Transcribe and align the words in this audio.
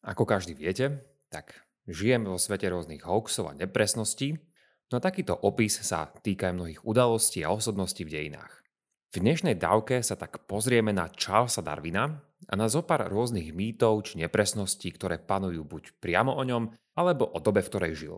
Ako 0.00 0.24
každý 0.24 0.56
viete, 0.56 1.04
tak 1.28 1.60
žijeme 1.84 2.32
vo 2.32 2.40
svete 2.40 2.72
rôznych 2.72 3.04
hoaxov 3.04 3.52
a 3.52 3.56
nepresností, 3.56 4.40
no 4.88 4.96
takýto 4.96 5.36
opis 5.36 5.76
sa 5.84 6.08
týka 6.08 6.48
aj 6.48 6.56
mnohých 6.56 6.80
udalostí 6.88 7.44
a 7.44 7.52
osobností 7.52 8.08
v 8.08 8.16
dejinách. 8.16 8.64
V 9.12 9.20
dnešnej 9.20 9.60
dávke 9.60 10.00
sa 10.00 10.16
tak 10.16 10.48
pozrieme 10.48 10.96
na 10.96 11.10
Charlesa 11.12 11.60
Darwina 11.60 12.24
a 12.48 12.54
na 12.56 12.70
zopár 12.72 13.04
rôznych 13.12 13.52
mýtov 13.52 14.08
či 14.08 14.24
nepresností, 14.24 14.88
ktoré 14.96 15.20
panujú 15.20 15.68
buď 15.68 15.98
priamo 16.00 16.32
o 16.32 16.42
ňom, 16.48 16.72
alebo 16.96 17.28
o 17.28 17.38
dobe, 17.42 17.60
v 17.60 17.68
ktorej 17.68 17.92
žil. 17.98 18.16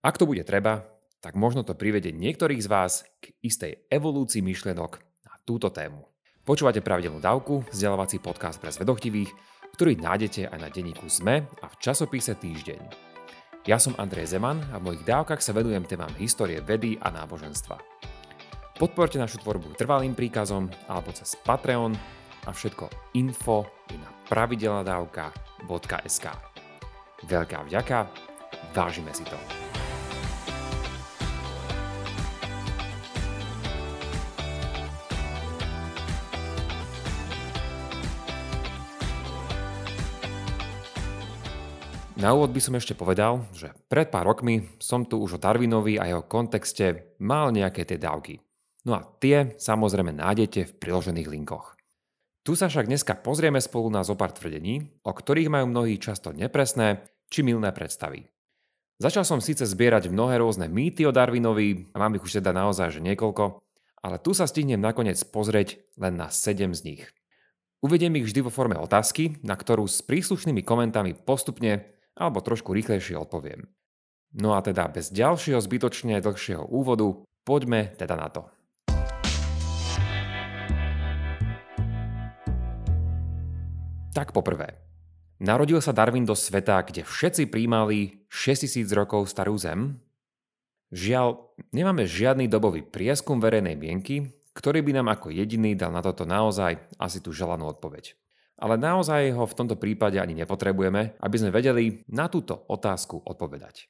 Ak 0.00 0.16
to 0.16 0.24
bude 0.24 0.46
treba, 0.48 0.88
tak 1.20 1.36
možno 1.36 1.60
to 1.66 1.74
privedie 1.74 2.14
niektorých 2.14 2.62
z 2.64 2.70
vás 2.70 3.02
k 3.18 3.34
istej 3.44 3.90
evolúcii 3.90 4.40
myšlienok 4.40 5.02
na 5.26 5.34
túto 5.42 5.68
tému. 5.68 6.06
Počúvate 6.46 6.80
pravidelnú 6.80 7.20
dávku, 7.20 7.66
vzdelávací 7.68 8.22
podcast 8.22 8.56
pre 8.56 8.72
zvedochtivých, 8.72 9.28
ktorý 9.78 9.94
nájdete 9.94 10.50
aj 10.50 10.58
na 10.58 10.74
denníku 10.74 11.06
ZME 11.06 11.46
a 11.62 11.70
v 11.70 11.78
časopise 11.78 12.34
Týždeň. 12.34 12.82
Ja 13.70 13.78
som 13.78 13.94
Andrej 13.94 14.34
Zeman 14.34 14.58
a 14.74 14.82
v 14.82 14.90
mojich 14.90 15.06
dávkach 15.06 15.38
sa 15.38 15.54
venujem 15.54 15.86
témam 15.86 16.10
histórie 16.18 16.58
vedy 16.58 16.98
a 16.98 17.14
náboženstva. 17.14 17.78
Podporte 18.74 19.22
našu 19.22 19.38
tvorbu 19.38 19.78
trvalým 19.78 20.18
príkazom 20.18 20.66
alebo 20.90 21.14
cez 21.14 21.38
Patreon 21.46 21.94
a 22.42 22.50
všetko 22.50 22.90
info 23.22 23.70
je 23.86 24.02
na 24.02 24.10
pravidelnadavka.sk. 24.26 26.26
Veľká 27.30 27.62
vďaka, 27.62 28.10
vážime 28.74 29.14
si 29.14 29.22
to. 29.30 29.67
Na 42.18 42.34
úvod 42.34 42.50
by 42.50 42.58
som 42.58 42.74
ešte 42.74 42.98
povedal, 42.98 43.46
že 43.54 43.70
pred 43.86 44.10
pár 44.10 44.26
rokmi 44.26 44.66
som 44.82 45.06
tu 45.06 45.22
už 45.22 45.38
o 45.38 45.42
Darwinovi 45.42 46.02
a 46.02 46.10
jeho 46.10 46.26
kontexte 46.26 47.14
mal 47.22 47.54
nejaké 47.54 47.86
tie 47.86 47.94
dávky. 47.94 48.42
No 48.82 48.98
a 48.98 49.06
tie 49.22 49.54
samozrejme 49.54 50.10
nájdete 50.18 50.66
v 50.66 50.76
priložených 50.82 51.30
linkoch. 51.30 51.78
Tu 52.42 52.58
sa 52.58 52.66
však 52.66 52.90
dneska 52.90 53.14
pozrieme 53.22 53.62
spolu 53.62 53.86
na 53.94 54.02
zopár 54.02 54.34
tvrdení, 54.34 54.98
o 55.06 55.14
ktorých 55.14 55.46
majú 55.46 55.70
mnohí 55.70 55.94
často 56.02 56.34
nepresné 56.34 57.06
či 57.30 57.46
milné 57.46 57.70
predstavy. 57.70 58.26
Začal 58.98 59.22
som 59.22 59.38
síce 59.38 59.62
zbierať 59.62 60.10
mnohé 60.10 60.42
rôzne 60.42 60.66
mýty 60.66 61.06
o 61.06 61.14
Darwinovi 61.14 61.94
a 61.94 62.02
mám 62.02 62.18
ich 62.18 62.26
už 62.26 62.42
teda 62.42 62.50
naozaj 62.50 62.98
že 62.98 63.00
niekoľko, 63.06 63.62
ale 64.02 64.18
tu 64.18 64.34
sa 64.34 64.50
stihnem 64.50 64.82
nakoniec 64.82 65.22
pozrieť 65.22 65.78
len 65.94 66.18
na 66.18 66.34
7 66.34 66.74
z 66.74 66.82
nich. 66.82 67.02
Uvediem 67.78 68.18
ich 68.18 68.26
vždy 68.26 68.42
vo 68.42 68.50
forme 68.50 68.74
otázky, 68.74 69.38
na 69.46 69.54
ktorú 69.54 69.86
s 69.86 70.02
príslušnými 70.02 70.66
komentami 70.66 71.14
postupne 71.14 71.94
alebo 72.18 72.42
trošku 72.42 72.74
rýchlejšie 72.74 73.14
odpoviem. 73.14 73.70
No 74.36 74.52
a 74.52 74.60
teda 74.60 74.90
bez 74.92 75.08
ďalšieho 75.08 75.62
zbytočne 75.62 76.20
dlhšieho 76.20 76.66
úvodu, 76.68 77.24
poďme 77.48 77.94
teda 77.96 78.18
na 78.18 78.28
to. 78.28 78.42
Tak 84.12 84.34
poprvé. 84.34 84.74
Narodil 85.38 85.78
sa 85.78 85.94
Darwin 85.94 86.26
do 86.26 86.34
sveta, 86.34 86.82
kde 86.82 87.06
všetci 87.06 87.46
príjmali 87.46 88.26
6000 88.26 88.90
rokov 88.90 89.30
starú 89.30 89.54
zem? 89.54 90.02
Žiaľ, 90.90 91.38
nemáme 91.70 92.02
žiadny 92.02 92.50
dobový 92.50 92.82
prieskum 92.82 93.38
verejnej 93.38 93.78
mienky, 93.78 94.34
ktorý 94.58 94.82
by 94.82 94.98
nám 94.98 95.14
ako 95.14 95.30
jediný 95.30 95.78
dal 95.78 95.94
na 95.94 96.02
toto 96.02 96.26
naozaj 96.26 96.82
asi 96.98 97.22
tú 97.22 97.30
želanú 97.30 97.70
odpoveď. 97.70 98.18
Ale 98.58 98.74
naozaj 98.74 99.38
ho 99.38 99.46
v 99.46 99.56
tomto 99.56 99.78
prípade 99.78 100.18
ani 100.18 100.34
nepotrebujeme, 100.34 101.18
aby 101.22 101.36
sme 101.38 101.54
vedeli 101.54 102.02
na 102.10 102.26
túto 102.26 102.66
otázku 102.66 103.22
odpovedať. 103.22 103.86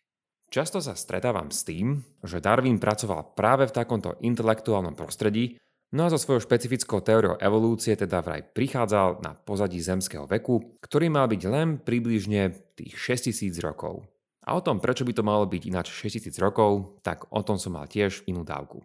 Často 0.48 0.80
sa 0.80 0.96
stretávam 0.96 1.52
s 1.52 1.64
tým, 1.64 2.00
že 2.24 2.40
Darwin 2.40 2.80
pracoval 2.80 3.36
práve 3.36 3.68
v 3.68 3.76
takomto 3.76 4.16
intelektuálnom 4.24 4.96
prostredí, 4.96 5.60
no 5.92 6.08
a 6.08 6.12
so 6.12 6.16
svojou 6.16 6.40
špecifickou 6.40 7.04
teóriou 7.04 7.36
evolúcie 7.36 7.92
teda 7.96 8.24
vraj 8.24 8.44
prichádzal 8.56 9.20
na 9.20 9.36
pozadí 9.36 9.76
zemského 9.80 10.24
veku, 10.24 10.80
ktorý 10.80 11.12
mal 11.12 11.28
byť 11.28 11.42
len 11.48 11.80
približne 11.80 12.56
tých 12.76 12.96
6000 12.96 13.60
rokov. 13.60 14.08
A 14.48 14.56
o 14.56 14.64
tom, 14.64 14.80
prečo 14.80 15.04
by 15.04 15.12
to 15.12 15.20
malo 15.20 15.44
byť 15.44 15.62
ináč 15.68 15.92
6000 15.92 16.32
rokov, 16.40 16.96
tak 17.04 17.28
o 17.28 17.44
tom 17.44 17.60
som 17.60 17.76
mal 17.76 17.84
tiež 17.84 18.24
inú 18.24 18.40
dávku. 18.40 18.80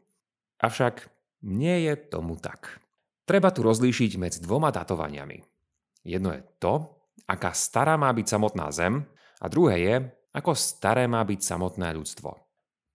Avšak 0.59 1.07
nie 1.47 1.88
je 1.88 1.95
tomu 1.95 2.35
tak. 2.35 2.83
Treba 3.23 3.55
tu 3.55 3.63
rozlíšiť 3.63 4.19
medzi 4.19 4.44
dvoma 4.44 4.67
datovaniami. 4.75 5.52
Jedno 6.03 6.35
je 6.35 6.43
to, 6.59 7.03
aká 7.25 7.55
stará 7.55 7.95
má 7.95 8.11
byť 8.11 8.27
samotná 8.27 8.69
Zem 8.75 9.07
a 9.39 9.45
druhé 9.47 9.75
je, 9.79 9.95
ako 10.35 10.51
staré 10.55 11.07
má 11.07 11.23
byť 11.23 11.39
samotné 11.39 11.95
ľudstvo. 11.95 12.43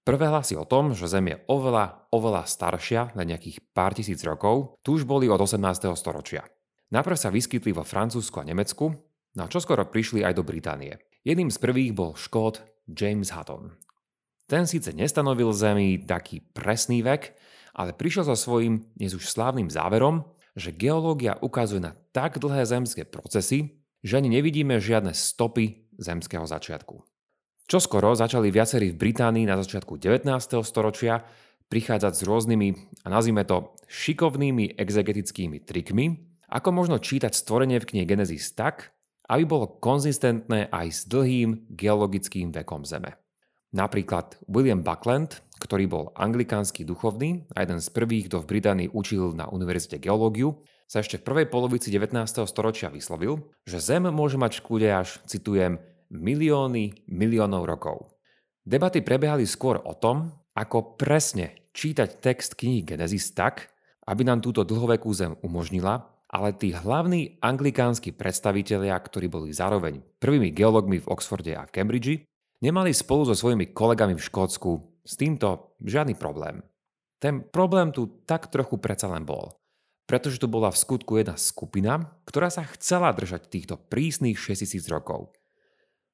Prvé 0.04 0.24
hlasy 0.32 0.56
o 0.56 0.64
tom, 0.64 0.96
že 0.96 1.08
Zem 1.08 1.32
je 1.32 1.36
oveľa, 1.52 2.08
oveľa 2.12 2.48
staršia, 2.48 3.12
na 3.12 3.28
nejakých 3.28 3.60
pár 3.76 3.92
tisíc 3.92 4.24
rokov, 4.24 4.80
tu 4.80 4.96
už 4.96 5.04
boli 5.04 5.28
od 5.28 5.36
18. 5.36 5.60
storočia. 5.96 6.48
Najprv 6.88 7.16
sa 7.20 7.28
vyskytli 7.28 7.76
vo 7.76 7.84
Francúzsku 7.84 8.40
a 8.40 8.48
Nemecku, 8.48 8.96
no 9.36 9.40
a 9.44 9.52
čoskoro 9.52 9.84
prišli 9.84 10.24
aj 10.24 10.40
do 10.40 10.44
Británie. 10.44 10.96
Jedným 11.28 11.52
z 11.52 11.60
prvých 11.60 11.92
bol 11.92 12.16
škód 12.16 12.64
James 12.88 13.28
Hutton. 13.36 13.76
Ten 14.48 14.64
síce 14.64 14.96
nestanovil 14.96 15.52
Zemi 15.52 16.00
taký 16.00 16.40
presný 16.40 17.04
vek, 17.04 17.36
ale 17.76 17.92
prišiel 17.92 18.24
so 18.24 18.32
svojím 18.32 18.88
dnes 18.96 19.12
už 19.12 19.28
slávnym 19.28 19.68
záverom, 19.68 20.24
že 20.58 20.74
geológia 20.74 21.38
ukazuje 21.38 21.80
na 21.80 21.94
tak 22.10 22.42
dlhé 22.42 22.66
zemské 22.66 23.06
procesy, 23.06 23.78
že 24.02 24.18
ani 24.18 24.28
nevidíme 24.28 24.76
žiadne 24.82 25.14
stopy 25.14 25.88
zemského 25.96 26.44
začiatku. 26.44 27.02
Čoskoro 27.68 28.16
začali 28.18 28.50
viacerí 28.50 28.90
v 28.90 29.00
Británii 29.00 29.46
na 29.46 29.54
začiatku 29.60 30.00
19. 30.00 30.26
storočia 30.64 31.22
prichádzať 31.68 32.12
s 32.16 32.22
rôznymi, 32.24 32.68
a 33.04 33.08
nazvime 33.12 33.44
to, 33.44 33.76
šikovnými 33.92 34.80
exegetickými 34.80 35.62
trikmi, 35.62 36.16
ako 36.48 36.68
možno 36.72 36.96
čítať 36.96 37.36
stvorenie 37.36 37.76
v 37.76 37.88
knihe 37.92 38.04
Genesis 38.08 38.56
tak, 38.56 38.96
aby 39.28 39.44
bolo 39.44 39.76
konzistentné 39.76 40.72
aj 40.72 40.86
s 40.88 41.00
dlhým 41.04 41.68
geologickým 41.76 42.48
vekom 42.48 42.88
Zeme. 42.88 43.20
Napríklad 43.76 44.40
William 44.48 44.80
Buckland, 44.80 45.44
ktorý 45.58 45.84
bol 45.90 46.04
anglikánsky 46.14 46.86
duchovný 46.86 47.50
a 47.52 47.66
jeden 47.66 47.82
z 47.82 47.88
prvých, 47.90 48.30
kto 48.30 48.40
v 48.40 48.50
Británii 48.56 48.88
učil 48.94 49.34
na 49.34 49.50
univerzite 49.50 49.98
geológiu, 49.98 50.62
sa 50.88 51.04
ešte 51.04 51.20
v 51.20 51.26
prvej 51.28 51.46
polovici 51.52 51.92
19. 51.92 52.16
storočia 52.48 52.88
vyslovil, 52.88 53.44
že 53.68 53.82
Zem 53.82 54.08
môže 54.08 54.40
mať 54.40 54.56
v 54.56 54.60
škúde 54.64 54.88
až, 54.88 55.20
citujem, 55.28 55.76
milióny 56.08 57.04
miliónov 57.04 57.68
rokov. 57.68 58.16
Debaty 58.64 59.04
prebiehali 59.04 59.44
skôr 59.44 59.76
o 59.84 59.92
tom, 59.92 60.32
ako 60.56 60.96
presne 60.96 61.68
čítať 61.76 62.24
text 62.24 62.56
knihy 62.56 62.82
Genesis 62.82 63.36
tak, 63.36 63.68
aby 64.08 64.24
nám 64.24 64.40
túto 64.40 64.64
dlhovekú 64.64 65.12
Zem 65.12 65.36
umožnila, 65.44 66.08
ale 66.28 66.56
tí 66.56 66.72
hlavní 66.72 67.40
anglikánsky 67.40 68.12
predstavitelia, 68.12 68.96
ktorí 68.96 69.28
boli 69.28 69.52
zároveň 69.52 70.00
prvými 70.20 70.52
geológmi 70.52 71.00
v 71.04 71.08
Oxforde 71.08 71.56
a 71.56 71.64
v 71.68 71.72
Cambridge, 71.72 72.24
nemali 72.64 72.92
spolu 72.92 73.28
so 73.28 73.36
svojimi 73.36 73.72
kolegami 73.72 74.16
v 74.16 74.24
Škótsku 74.24 74.70
s 75.08 75.16
týmto 75.16 75.72
žiadny 75.80 76.12
problém. 76.20 76.60
Ten 77.16 77.40
problém 77.40 77.96
tu 77.96 78.20
tak 78.28 78.52
trochu 78.52 78.76
predsa 78.76 79.08
len 79.08 79.24
bol. 79.24 79.56
Pretože 80.04 80.40
tu 80.40 80.48
bola 80.48 80.68
v 80.68 80.80
skutku 80.80 81.16
jedna 81.16 81.40
skupina, 81.40 82.12
ktorá 82.28 82.52
sa 82.52 82.68
chcela 82.76 83.12
držať 83.16 83.48
týchto 83.48 83.80
prísnych 83.80 84.36
6000 84.36 84.84
rokov. 84.92 85.32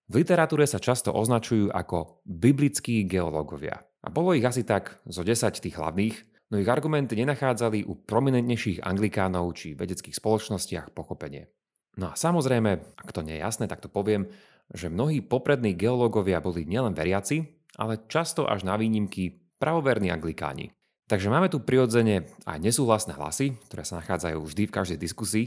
V 0.07 0.23
literatúre 0.23 0.67
sa 0.67 0.79
často 0.79 1.11
označujú 1.11 1.75
ako 1.75 2.23
biblickí 2.27 3.03
geológovia. 3.07 3.83
A 4.05 4.13
bolo 4.13 4.37
ich 4.37 4.45
asi 4.45 4.63
tak 4.63 5.01
zo 5.09 5.25
10 5.25 5.49
tých 5.59 5.81
hlavných, 5.81 6.17
no 6.53 6.61
ich 6.61 6.69
argumenty 6.69 7.17
nenachádzali 7.17 7.89
u 7.89 8.05
prominentnejších 8.05 8.85
anglikánov 8.85 9.57
či 9.57 9.73
vedeckých 9.73 10.13
spoločnostiach 10.13 10.93
pochopenie. 10.93 11.49
No 11.95 12.11
a 12.11 12.15
samozrejme, 12.19 13.01
ak 13.01 13.11
to 13.15 13.23
nie 13.23 13.39
je 13.39 13.45
jasné, 13.47 13.65
tak 13.71 13.81
to 13.81 13.89
poviem, 13.89 14.29
že 14.75 14.91
mnohí 14.91 15.23
poprední 15.23 15.73
geológovia 15.79 16.43
boli 16.43 16.67
nielen 16.67 16.93
veriaci, 16.93 17.54
ale 17.79 18.05
často 18.07 18.47
až 18.47 18.67
na 18.67 18.79
výnimky 18.79 19.41
pravoverní 19.59 20.11
anglikáni. 20.11 20.75
Takže 21.05 21.29
máme 21.29 21.53
tu 21.53 21.61
prirodzene 21.61 22.25
aj 22.49 22.59
nesúhlasné 22.65 23.13
hlasy, 23.13 23.61
ktoré 23.69 23.85
sa 23.85 24.01
nachádzajú 24.01 24.41
vždy 24.41 24.63
v 24.69 24.75
každej 24.75 24.99
diskusii, 24.99 25.47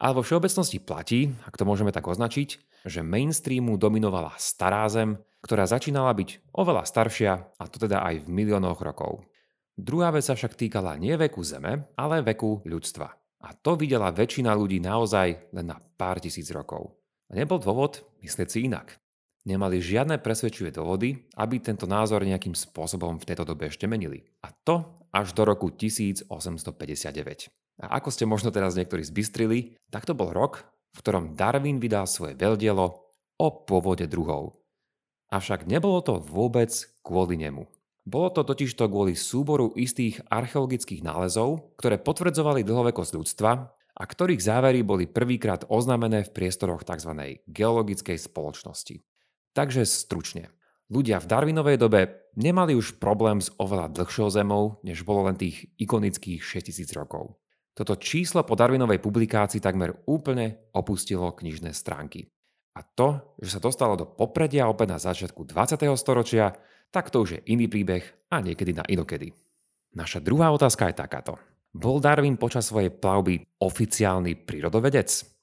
ale 0.00 0.16
vo 0.16 0.22
všeobecnosti 0.24 0.80
platí, 0.80 1.32
ak 1.44 1.56
to 1.56 1.68
môžeme 1.68 1.92
tak 1.92 2.08
označiť, 2.08 2.48
že 2.84 3.04
mainstreamu 3.04 3.76
dominovala 3.76 4.36
stará 4.40 4.88
zem, 4.88 5.20
ktorá 5.44 5.68
začínala 5.68 6.12
byť 6.16 6.52
oveľa 6.52 6.84
staršia, 6.88 7.32
a 7.60 7.64
to 7.68 7.76
teda 7.76 8.04
aj 8.04 8.24
v 8.24 8.28
miliónoch 8.28 8.80
rokov. 8.80 9.24
Druhá 9.76 10.08
vec 10.08 10.24
sa 10.24 10.32
však 10.32 10.56
týkala 10.56 10.96
nie 10.96 11.12
veku 11.20 11.44
Zeme, 11.44 11.92
ale 12.00 12.24
veku 12.24 12.64
ľudstva. 12.64 13.12
A 13.44 13.52
to 13.52 13.76
videla 13.76 14.08
väčšina 14.08 14.56
ľudí 14.56 14.80
naozaj 14.80 15.52
len 15.52 15.66
na 15.68 15.76
pár 15.76 16.18
tisíc 16.24 16.48
rokov. 16.48 16.96
A 17.28 17.36
nebol 17.36 17.60
dôvod 17.60 18.00
myslieť 18.24 18.48
si 18.48 18.64
inak. 18.64 18.96
Nemali 19.46 19.78
žiadne 19.78 20.18
presvedčivé 20.18 20.74
dôvody, 20.74 21.22
aby 21.38 21.62
tento 21.62 21.86
názor 21.86 22.26
nejakým 22.26 22.58
spôsobom 22.58 23.22
v 23.22 23.26
tejto 23.30 23.46
dobe 23.46 23.70
ešte 23.70 23.86
menili. 23.86 24.26
A 24.42 24.50
to 24.50 24.98
až 25.14 25.38
do 25.38 25.46
roku 25.46 25.70
1859. 25.70 26.26
A 27.78 27.86
ako 28.02 28.08
ste 28.10 28.26
možno 28.26 28.50
teraz 28.50 28.74
niektorí 28.74 29.06
zbystrili, 29.06 29.78
tak 29.94 30.02
to 30.02 30.18
bol 30.18 30.34
rok, 30.34 30.66
v 30.98 30.98
ktorom 30.98 31.38
Darwin 31.38 31.78
vydal 31.78 32.10
svoje 32.10 32.34
veľdielo 32.34 32.86
o 33.38 33.48
pôvode 33.62 34.10
druhov. 34.10 34.58
Avšak 35.30 35.70
nebolo 35.70 36.02
to 36.02 36.18
vôbec 36.18 36.74
kvôli 37.06 37.38
nemu. 37.38 37.70
Bolo 38.02 38.34
to 38.34 38.42
totižto 38.42 38.90
kvôli 38.90 39.14
súboru 39.14 39.70
istých 39.78 40.26
archeologických 40.26 41.06
nálezov, 41.06 41.70
ktoré 41.78 42.02
potvrdzovali 42.02 42.66
dlhovekosť 42.66 43.12
ľudstva 43.14 43.50
a 43.94 44.02
ktorých 44.02 44.42
závery 44.42 44.82
boli 44.82 45.06
prvýkrát 45.06 45.62
oznámené 45.70 46.26
v 46.26 46.34
priestoroch 46.34 46.82
tzv. 46.82 47.38
geologickej 47.46 48.18
spoločnosti. 48.18 49.06
Takže 49.56 49.88
stručne. 49.88 50.52
Ľudia 50.92 51.16
v 51.16 51.26
Darwinovej 51.32 51.80
dobe 51.80 52.28
nemali 52.36 52.76
už 52.76 53.00
problém 53.00 53.40
s 53.40 53.48
oveľa 53.56 53.88
dlhšou 53.96 54.28
zemou, 54.28 54.76
než 54.84 55.00
bolo 55.00 55.24
len 55.24 55.40
tých 55.40 55.72
ikonických 55.80 56.44
6000 56.44 56.92
rokov. 56.92 57.40
Toto 57.72 57.96
číslo 57.96 58.44
po 58.44 58.52
Darwinovej 58.52 59.00
publikácii 59.00 59.64
takmer 59.64 59.96
úplne 60.04 60.68
opustilo 60.76 61.32
knižné 61.32 61.72
stránky. 61.72 62.28
A 62.76 62.84
to, 62.84 63.34
že 63.40 63.56
sa 63.56 63.60
dostalo 63.64 63.96
do 63.96 64.04
popredia 64.04 64.68
opäť 64.68 64.88
na 64.92 65.00
začiatku 65.00 65.48
20. 65.48 65.88
storočia, 65.96 66.52
tak 66.92 67.08
to 67.08 67.24
už 67.24 67.40
je 67.40 67.44
iný 67.48 67.72
príbeh 67.72 68.04
a 68.28 68.44
niekedy 68.44 68.76
na 68.76 68.84
inokedy. 68.84 69.32
Naša 69.96 70.20
druhá 70.20 70.52
otázka 70.52 70.92
je 70.92 71.00
takáto. 71.00 71.40
Bol 71.72 72.04
Darwin 72.04 72.36
počas 72.36 72.68
svojej 72.68 72.92
plavby 72.92 73.40
oficiálny 73.64 74.36
prírodovedec? 74.36 75.35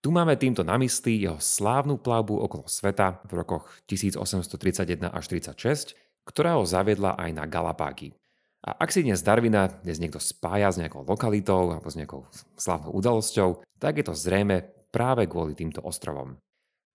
Tu 0.00 0.08
máme 0.08 0.32
týmto 0.40 0.64
na 0.64 0.80
mysli 0.80 1.28
jeho 1.28 1.36
slávnu 1.36 2.00
plavbu 2.00 2.40
okolo 2.48 2.64
sveta 2.64 3.20
v 3.28 3.36
rokoch 3.36 3.68
1831 3.84 5.12
až 5.12 5.24
36, 5.28 5.92
ktorá 6.24 6.56
ho 6.56 6.64
zaviedla 6.64 7.20
aj 7.20 7.30
na 7.36 7.44
Galapágy. 7.44 8.16
A 8.64 8.80
ak 8.80 8.96
si 8.96 9.04
dnes 9.04 9.20
Darwina 9.20 9.68
dnes 9.68 10.00
niekto 10.00 10.16
spája 10.16 10.72
s 10.72 10.80
nejakou 10.80 11.04
lokalitou 11.04 11.76
alebo 11.76 11.88
s 11.92 12.00
nejakou 12.00 12.24
slávnou 12.56 12.96
udalosťou, 12.96 13.60
tak 13.76 14.00
je 14.00 14.04
to 14.08 14.16
zrejme 14.16 14.64
práve 14.88 15.28
kvôli 15.28 15.52
týmto 15.52 15.84
ostrovom. 15.84 16.40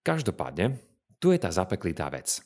Každopádne, 0.02 0.82
tu 1.22 1.30
je 1.30 1.38
tá 1.38 1.54
zapeklitá 1.54 2.10
vec. 2.10 2.42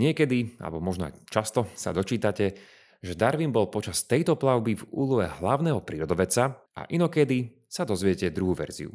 Niekedy, 0.00 0.56
alebo 0.56 0.80
možno 0.80 1.12
aj 1.12 1.20
často, 1.28 1.68
sa 1.76 1.92
dočítate, 1.92 2.56
že 3.04 3.12
Darwin 3.12 3.52
bol 3.52 3.68
počas 3.68 4.08
tejto 4.08 4.40
plavby 4.40 4.72
v 4.72 4.88
úlohe 4.88 5.28
hlavného 5.28 5.84
prírodovedca 5.84 6.64
a 6.80 6.88
inokedy 6.88 7.68
sa 7.68 7.84
dozviete 7.84 8.32
druhú 8.32 8.56
verziu. 8.56 8.88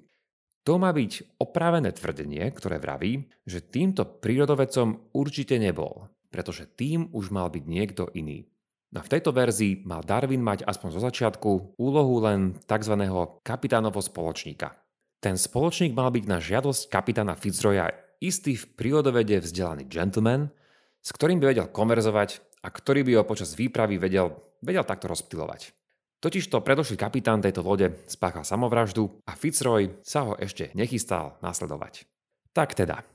To 0.67 0.75
má 0.75 0.91
byť 0.91 1.39
opravené 1.39 1.95
tvrdenie, 1.95 2.43
ktoré 2.51 2.75
vraví, 2.75 3.23
že 3.47 3.63
týmto 3.63 4.03
prírodovedcom 4.03 5.15
určite 5.15 5.55
nebol, 5.55 6.11
pretože 6.27 6.67
tým 6.67 7.07
už 7.15 7.31
mal 7.31 7.47
byť 7.47 7.63
niekto 7.63 8.11
iný. 8.11 8.43
No 8.91 8.99
v 8.99 9.11
tejto 9.15 9.31
verzii 9.31 9.87
mal 9.87 10.03
Darwin 10.03 10.43
mať 10.43 10.67
aspoň 10.67 10.89
zo 10.91 10.99
začiatku 10.99 11.79
úlohu 11.79 12.19
len 12.19 12.59
tzv. 12.67 12.99
kapitánovo 13.47 14.03
spoločníka. 14.03 14.75
Ten 15.23 15.39
spoločník 15.39 15.95
mal 15.95 16.11
byť 16.11 16.25
na 16.27 16.43
žiadosť 16.43 16.91
kapitána 16.91 17.39
Fitzroya 17.39 17.87
istý 18.19 18.59
v 18.59 18.67
prírodovede 18.75 19.39
vzdelaný 19.39 19.87
gentleman, 19.87 20.51
s 20.99 21.15
ktorým 21.15 21.39
by 21.39 21.55
vedel 21.55 21.71
konverzovať 21.71 22.43
a 22.59 22.67
ktorý 22.67 23.07
by 23.07 23.11
ho 23.15 23.23
počas 23.23 23.55
výpravy 23.55 23.95
vedel, 23.95 24.35
vedel 24.59 24.83
takto 24.83 25.07
rozptilovať. 25.07 25.76
Totižto 26.17 26.65
predošlý 26.65 26.97
kapitán 26.97 27.45
tejto 27.45 27.61
lode 27.61 27.93
spáchal 28.09 28.41
samovraždu 28.41 29.21
a 29.29 29.37
Fitzroy 29.37 30.01
sa 30.01 30.25
ho 30.25 30.33
ešte 30.33 30.73
nechystal 30.73 31.37
nasledovať. 31.45 32.09
Tak 32.57 32.73
teda, 32.73 33.05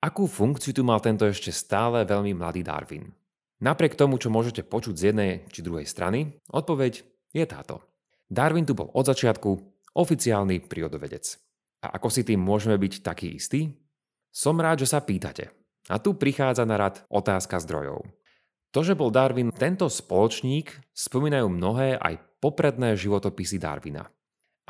akú 0.00 0.24
funkciu 0.24 0.72
tu 0.72 0.80
mal 0.80 1.04
tento 1.04 1.28
ešte 1.28 1.52
stále 1.52 2.08
veľmi 2.08 2.32
mladý 2.32 2.64
Darwin? 2.64 3.12
Napriek 3.60 3.92
tomu, 3.92 4.16
čo 4.16 4.32
môžete 4.32 4.64
počuť 4.64 4.94
z 4.96 5.04
jednej 5.12 5.32
či 5.52 5.60
druhej 5.60 5.84
strany, 5.84 6.32
odpoveď 6.48 7.04
je 7.36 7.44
táto. 7.44 7.84
Darwin 8.24 8.64
tu 8.64 8.72
bol 8.72 8.88
od 8.88 9.04
začiatku 9.04 9.50
oficiálny 9.92 10.64
prírodovedec. 10.64 11.36
A 11.84 11.92
ako 12.00 12.08
si 12.08 12.24
tým 12.24 12.40
môžeme 12.40 12.80
byť 12.80 13.04
taký 13.04 13.36
istý? 13.36 13.68
Som 14.32 14.64
rád, 14.64 14.80
že 14.80 14.96
sa 14.96 15.04
pýtate, 15.04 15.52
a 15.92 16.00
tu 16.00 16.16
prichádza 16.16 16.64
na 16.64 16.80
rad 16.80 17.04
otázka 17.12 17.60
zdrojov. 17.62 18.00
To, 18.74 18.80
že 18.84 18.98
bol 18.98 19.14
Darwin 19.14 19.54
tento 19.54 19.88
spoločník, 19.88 20.72
spomínajú 20.92 21.48
mnohé 21.48 21.96
aj 21.96 22.35
popredné 22.46 22.94
životopisy 22.94 23.58
Darwina. 23.58 24.06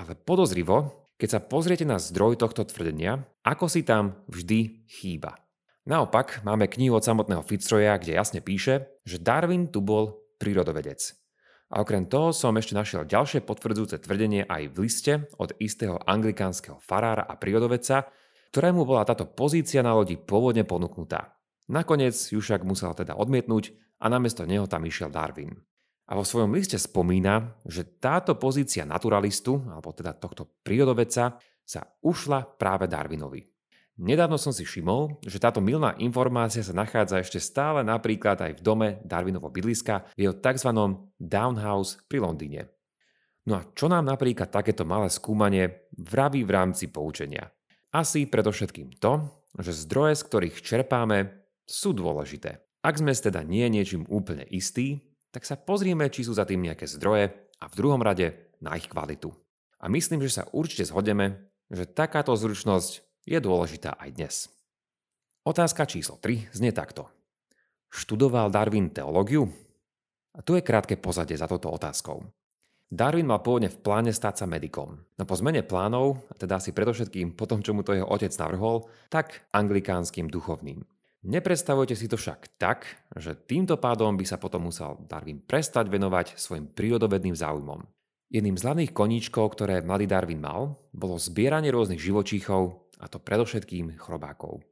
Ale 0.01 0.17
podozrivo, 0.17 1.13
keď 1.21 1.29
sa 1.29 1.41
pozriete 1.45 1.85
na 1.85 2.01
zdroj 2.01 2.41
tohto 2.41 2.65
tvrdenia, 2.65 3.21
ako 3.45 3.69
si 3.69 3.85
tam 3.85 4.17
vždy 4.33 4.89
chýba. 4.89 5.37
Naopak, 5.85 6.41
máme 6.41 6.73
knihu 6.73 6.97
od 6.97 7.05
samotného 7.05 7.45
Fitzroya, 7.45 8.01
kde 8.01 8.17
jasne 8.17 8.41
píše, 8.41 8.89
že 9.05 9.21
Darwin 9.21 9.69
tu 9.69 9.85
bol 9.85 10.25
prírodovedec. 10.41 11.21
A 11.69 11.85
okrem 11.85 12.09
toho 12.09 12.33
som 12.33 12.57
ešte 12.57 12.73
našiel 12.73 13.05
ďalšie 13.05 13.45
potvrdzujúce 13.45 14.01
tvrdenie 14.01 14.49
aj 14.49 14.73
v 14.73 14.77
liste 14.81 15.13
od 15.37 15.53
istého 15.61 16.01
anglikánskeho 16.01 16.81
farára 16.81 17.29
a 17.29 17.37
prírodovedca, 17.37 18.09
ktorému 18.57 18.89
bola 18.89 19.05
táto 19.05 19.29
pozícia 19.29 19.85
na 19.85 19.93
lodi 19.93 20.17
pôvodne 20.17 20.65
ponúknutá. 20.65 21.37
Nakoniec 21.69 22.17
ju 22.17 22.41
však 22.41 22.65
musel 22.65 22.97
teda 22.97 23.21
odmietnúť 23.21 23.77
a 24.01 24.09
namiesto 24.09 24.49
neho 24.49 24.65
tam 24.65 24.89
išiel 24.89 25.13
Darwin. 25.13 25.61
A 26.07 26.15
vo 26.15 26.23
svojom 26.23 26.55
liste 26.55 26.79
spomína, 26.79 27.59
že 27.67 27.83
táto 27.83 28.39
pozícia 28.39 28.87
naturalistu, 28.87 29.59
alebo 29.67 29.91
teda 29.91 30.15
tohto 30.15 30.47
prírodovedca, 30.63 31.43
sa 31.67 31.81
ušla 32.07 32.47
práve 32.55 32.87
Darwinovi. 32.87 33.43
Nedávno 33.97 34.37
som 34.37 34.53
si 34.53 34.63
všimol, 34.63 35.25
že 35.25 35.41
táto 35.41 35.59
milná 35.59 35.97
informácia 35.99 36.61
sa 36.61 36.77
nachádza 36.77 37.19
ešte 37.19 37.41
stále 37.41 37.81
napríklad 37.81 38.39
aj 38.39 38.53
v 38.61 38.65
dome 38.65 38.89
Darwinovo 39.03 39.49
bydliska 39.49 40.13
v 40.15 40.29
jeho 40.29 40.37
tzv. 40.37 40.71
Downhouse 41.17 42.05
pri 42.05 42.21
Londýne. 42.21 42.71
No 43.49 43.57
a 43.59 43.67
čo 43.73 43.89
nám 43.89 44.05
napríklad 44.05 44.53
takéto 44.53 44.85
malé 44.85 45.09
skúmanie 45.09 45.89
vraví 45.97 46.45
v 46.45 46.55
rámci 46.55 46.93
poučenia? 46.93 47.49
Asi 47.95 48.29
predovšetkým 48.29 49.01
to, 49.01 49.27
že 49.57 49.73
zdroje, 49.73 50.21
z 50.21 50.23
ktorých 50.29 50.57
čerpáme, 50.61 51.19
sú 51.65 51.97
dôležité. 51.97 52.63
Ak 52.85 53.01
sme 53.01 53.17
teda 53.17 53.43
nie 53.43 53.65
niečím 53.73 54.05
úplne 54.13 54.45
istí, 54.45 55.16
tak 55.37 55.45
sa 55.45 55.61
pozrieme, 55.61 56.09
či 56.09 56.25
sú 56.25 56.33
za 56.33 56.49
tým 56.49 56.65
nejaké 56.65 56.89
zdroje 56.89 57.29
a 57.61 57.69
v 57.69 57.77
druhom 57.77 58.01
rade 58.01 58.57
na 58.65 58.73
ich 58.73 58.89
kvalitu. 58.89 59.37
A 59.77 59.93
myslím, 59.93 60.25
že 60.25 60.41
sa 60.41 60.49
určite 60.49 60.89
zhodneme, 60.89 61.53
že 61.69 61.85
takáto 61.85 62.33
zručnosť 62.33 63.05
je 63.29 63.37
dôležitá 63.37 64.01
aj 64.01 64.11
dnes. 64.17 64.35
Otázka 65.45 65.85
číslo 65.85 66.17
3 66.17 66.57
znie 66.57 66.73
takto. 66.73 67.13
Študoval 67.93 68.49
Darwin 68.49 68.89
teológiu? 68.89 69.53
A 70.33 70.41
tu 70.41 70.57
je 70.57 70.65
krátke 70.65 70.97
pozadie 70.97 71.37
za 71.37 71.45
touto 71.45 71.69
otázkou. 71.69 72.25
Darwin 72.89 73.29
mal 73.29 73.45
pôvodne 73.45 73.69
v 73.69 73.77
pláne 73.77 74.17
stať 74.17 74.41
sa 74.41 74.47
medikom. 74.49 75.05
No 75.21 75.29
po 75.29 75.37
zmene 75.37 75.61
plánov, 75.61 76.33
teda 76.41 76.65
si 76.65 76.73
predovšetkým 76.73 77.37
po 77.37 77.45
tom, 77.45 77.61
čo 77.61 77.77
mu 77.77 77.85
to 77.85 77.93
jeho 77.93 78.09
otec 78.09 78.33
navrhol, 78.41 78.89
tak 79.13 79.45
anglikánskym 79.53 80.33
duchovným. 80.33 80.81
Nepredstavujte 81.27 81.99
si 81.99 82.07
to 82.07 82.15
však 82.15 82.55
tak, 82.55 82.87
že 83.19 83.35
týmto 83.35 83.75
pádom 83.83 84.15
by 84.15 84.23
sa 84.23 84.39
potom 84.39 84.71
musel 84.71 84.95
Darwin 85.11 85.43
prestať 85.43 85.91
venovať 85.91 86.39
svojim 86.39 86.71
prírodovedným 86.71 87.35
záujmom. 87.35 87.83
Jedným 88.31 88.55
z 88.55 88.63
hlavných 88.63 88.95
koníčkov, 88.95 89.59
ktoré 89.59 89.83
mladý 89.83 90.07
Darwin 90.07 90.39
mal, 90.39 90.79
bolo 90.95 91.19
zbieranie 91.19 91.75
rôznych 91.75 91.99
živočíchov, 91.99 92.87
a 93.03 93.11
to 93.11 93.19
predovšetkým 93.19 93.99
chrobákov. 93.99 94.63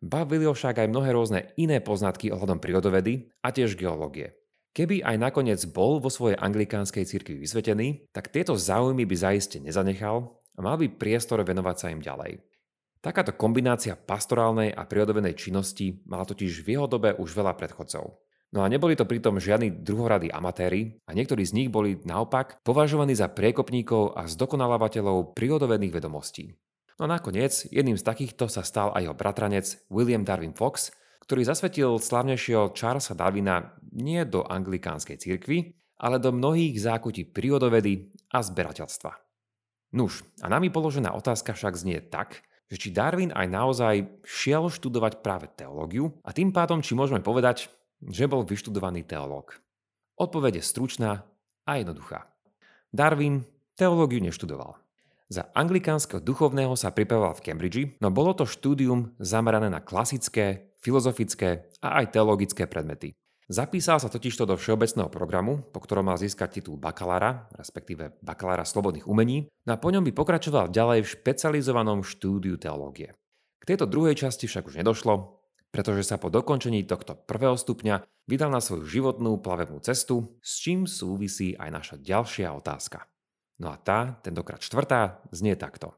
Bavili 0.00 0.48
ho 0.48 0.56
však 0.56 0.80
aj 0.80 0.88
mnohé 0.88 1.12
rôzne 1.12 1.52
iné 1.60 1.84
poznatky 1.84 2.32
ohľadom 2.32 2.56
prírodovedy 2.56 3.28
a 3.44 3.52
tiež 3.52 3.76
geológie. 3.76 4.32
Keby 4.72 5.04
aj 5.04 5.16
nakoniec 5.20 5.60
bol 5.68 6.00
vo 6.00 6.08
svojej 6.08 6.40
anglikánskej 6.40 7.04
cirkvi 7.04 7.36
vysvetený, 7.36 8.08
tak 8.16 8.32
tieto 8.32 8.56
záujmy 8.56 9.04
by 9.04 9.16
zaiste 9.18 9.60
nezanechal 9.60 10.40
a 10.56 10.58
mal 10.64 10.80
by 10.80 10.88
priestor 10.88 11.44
venovať 11.44 11.76
sa 11.76 11.92
im 11.92 12.00
ďalej. 12.00 12.47
Takáto 13.08 13.32
kombinácia 13.32 13.96
pastorálnej 13.96 14.68
a 14.68 14.84
prírodovenej 14.84 15.32
činnosti 15.32 15.96
mala 16.04 16.28
totiž 16.28 16.60
v 16.60 16.76
jeho 16.76 16.84
dobe 16.84 17.16
už 17.16 17.40
veľa 17.40 17.56
predchodcov. 17.56 18.20
No 18.52 18.60
a 18.60 18.68
neboli 18.68 19.00
to 19.00 19.08
pritom 19.08 19.40
žiadni 19.40 19.72
druhoradí 19.80 20.28
amatéri 20.28 21.00
a 21.08 21.16
niektorí 21.16 21.40
z 21.48 21.56
nich 21.56 21.68
boli 21.72 22.04
naopak 22.04 22.60
považovaní 22.60 23.16
za 23.16 23.32
priekopníkov 23.32 24.12
a 24.12 24.28
zdokonalávateľov 24.28 25.32
prírodovedných 25.32 25.88
vedomostí. 25.88 26.52
No 27.00 27.08
a 27.08 27.16
nakoniec 27.16 27.64
jedným 27.72 27.96
z 27.96 28.04
takýchto 28.04 28.44
sa 28.52 28.60
stal 28.60 28.92
aj 28.92 29.08
jeho 29.08 29.16
bratranec 29.16 29.88
William 29.88 30.28
Darwin 30.28 30.52
Fox, 30.52 30.92
ktorý 31.24 31.48
zasvetil 31.48 31.96
slavnejšieho 31.96 32.76
Charlesa 32.76 33.16
Darwina 33.16 33.72
nie 33.88 34.20
do 34.28 34.44
anglikánskej 34.44 35.16
cirkvi, 35.16 35.80
ale 35.96 36.20
do 36.20 36.28
mnohých 36.28 36.76
zákutí 36.76 37.32
prírodovedy 37.32 38.12
a 38.36 38.44
zberateľstva. 38.44 39.16
Nuž, 39.96 40.20
a 40.44 40.52
nami 40.52 40.68
položená 40.68 41.16
otázka 41.16 41.56
však 41.56 41.72
znie 41.72 42.04
tak, 42.04 42.44
že 42.68 42.76
či 42.76 42.88
Darwin 42.92 43.32
aj 43.32 43.46
naozaj 43.48 43.94
šiel 44.24 44.68
študovať 44.68 45.24
práve 45.24 45.48
teológiu 45.52 46.12
a 46.22 46.36
tým 46.36 46.52
pádom 46.52 46.84
či 46.84 46.92
môžeme 46.92 47.24
povedať, 47.24 47.72
že 48.04 48.28
bol 48.28 48.44
vyštudovaný 48.44 49.08
teológ. 49.08 49.56
Odpoveď 50.20 50.60
je 50.60 50.64
stručná 50.64 51.10
a 51.64 51.70
jednoduchá. 51.80 52.28
Darwin 52.92 53.44
teológiu 53.76 54.20
neštudoval. 54.20 54.76
Za 55.28 55.44
anglikánskeho 55.52 56.24
duchovného 56.24 56.72
sa 56.72 56.88
pripravoval 56.88 57.36
v 57.36 57.44
Cambridge, 57.44 57.84
no 58.00 58.08
bolo 58.08 58.32
to 58.32 58.48
štúdium 58.48 59.12
zamerané 59.20 59.68
na 59.68 59.84
klasické, 59.84 60.72
filozofické 60.80 61.68
a 61.84 62.00
aj 62.00 62.16
teologické 62.16 62.64
predmety. 62.64 63.12
Zapísal 63.48 63.96
sa 63.96 64.12
totižto 64.12 64.44
do 64.44 64.60
všeobecného 64.60 65.08
programu, 65.08 65.64
po 65.72 65.80
ktorom 65.80 66.12
mal 66.12 66.20
získať 66.20 66.60
titul 66.60 66.76
bakalára, 66.76 67.48
respektíve 67.56 68.20
bakalára 68.20 68.68
slobodných 68.68 69.08
umení, 69.08 69.48
no 69.64 69.72
a 69.72 69.80
po 69.80 69.88
ňom 69.88 70.04
by 70.04 70.12
pokračoval 70.12 70.68
ďalej 70.68 71.08
v 71.08 71.12
špecializovanom 71.16 72.04
štúdiu 72.04 72.60
teológie. 72.60 73.16
K 73.56 73.64
tejto 73.64 73.88
druhej 73.88 74.20
časti 74.20 74.44
však 74.44 74.68
už 74.68 74.84
nedošlo, 74.84 75.40
pretože 75.72 76.04
sa 76.04 76.20
po 76.20 76.28
dokončení 76.28 76.84
tohto 76.84 77.16
prvého 77.16 77.56
stupňa 77.56 78.04
vydal 78.28 78.52
na 78.52 78.60
svoju 78.60 78.84
životnú 78.84 79.40
plavebnú 79.40 79.80
cestu, 79.80 80.36
s 80.44 80.60
čím 80.60 80.84
súvisí 80.84 81.56
aj 81.56 81.68
naša 81.72 81.96
ďalšia 82.04 82.52
otázka. 82.52 83.08
No 83.64 83.72
a 83.72 83.80
tá, 83.80 84.20
tentokrát 84.20 84.60
štvrtá, 84.60 85.24
znie 85.32 85.56
takto. 85.56 85.96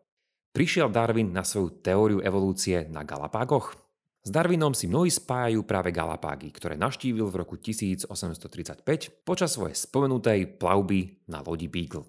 Prišiel 0.54 0.87
Darwin 0.87 1.35
na 1.35 1.42
svoju 1.42 1.83
teóriu 1.83 2.23
evolúcie 2.23 2.87
na 2.87 3.02
Galapágoch? 3.02 3.75
S 4.21 4.29
Darwinom 4.29 4.77
si 4.77 4.85
mnohí 4.85 5.09
spájajú 5.09 5.65
práve 5.65 5.97
Galapágy, 5.97 6.53
ktoré 6.53 6.77
naštívil 6.77 7.33
v 7.33 7.41
roku 7.41 7.57
1835 7.57 8.85
počas 9.25 9.57
svojej 9.57 9.73
spomenutej 9.73 10.61
plavby 10.61 11.25
na 11.25 11.41
lodi 11.41 11.73
Beagle. 11.73 12.05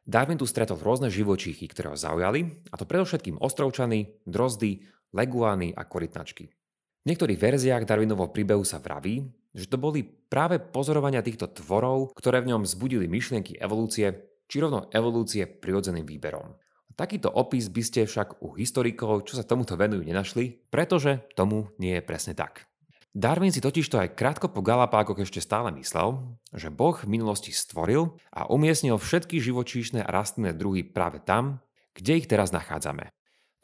Darwin 0.00 0.40
tu 0.40 0.48
stretol 0.48 0.80
rôzne 0.80 1.12
živočíchy, 1.12 1.68
ktoré 1.68 1.92
ho 1.92 1.98
zaujali, 2.00 2.64
a 2.72 2.80
to 2.80 2.88
predovšetkým 2.88 3.36
ostrovčany, 3.44 4.24
drozdy, 4.24 4.88
leguány 5.12 5.76
a 5.76 5.84
korytnačky. 5.84 6.48
V 6.48 7.04
niektorých 7.04 7.36
verziách 7.36 7.84
Darwinovho 7.84 8.32
príbehu 8.32 8.64
sa 8.64 8.80
vraví, 8.80 9.28
že 9.52 9.68
to 9.68 9.76
boli 9.76 10.00
práve 10.00 10.64
pozorovania 10.64 11.20
týchto 11.20 11.52
tvorov, 11.52 12.16
ktoré 12.16 12.40
v 12.40 12.56
ňom 12.56 12.64
zbudili 12.64 13.04
myšlienky 13.04 13.60
evolúcie, 13.60 14.16
či 14.48 14.64
rovno 14.64 14.88
evolúcie 14.96 15.44
prirodzeným 15.44 16.08
výberom. 16.08 16.56
Takýto 16.98 17.30
opis 17.30 17.70
by 17.70 17.82
ste 17.86 18.00
však 18.04 18.42
u 18.42 18.54
historikov, 18.58 19.26
čo 19.26 19.38
sa 19.38 19.46
tomuto 19.46 19.78
venujú, 19.78 20.02
nenašli, 20.02 20.68
pretože 20.68 21.22
tomu 21.38 21.70
nie 21.78 21.98
je 21.98 22.02
presne 22.02 22.34
tak. 22.34 22.70
Darwin 23.10 23.50
si 23.50 23.58
totižto 23.58 23.98
aj 23.98 24.14
krátko 24.14 24.54
po 24.54 24.62
Galapágoch 24.62 25.18
ešte 25.18 25.42
stále 25.42 25.74
myslel, 25.74 26.38
že 26.54 26.70
Boh 26.70 26.94
v 26.94 27.10
minulosti 27.10 27.50
stvoril 27.50 28.14
a 28.30 28.46
umiestnil 28.46 29.02
všetky 29.02 29.42
živočíšne 29.42 30.06
a 30.06 30.12
rastlinné 30.14 30.54
druhy 30.54 30.86
práve 30.86 31.18
tam, 31.18 31.58
kde 31.90 32.22
ich 32.22 32.30
teraz 32.30 32.54
nachádzame. 32.54 33.10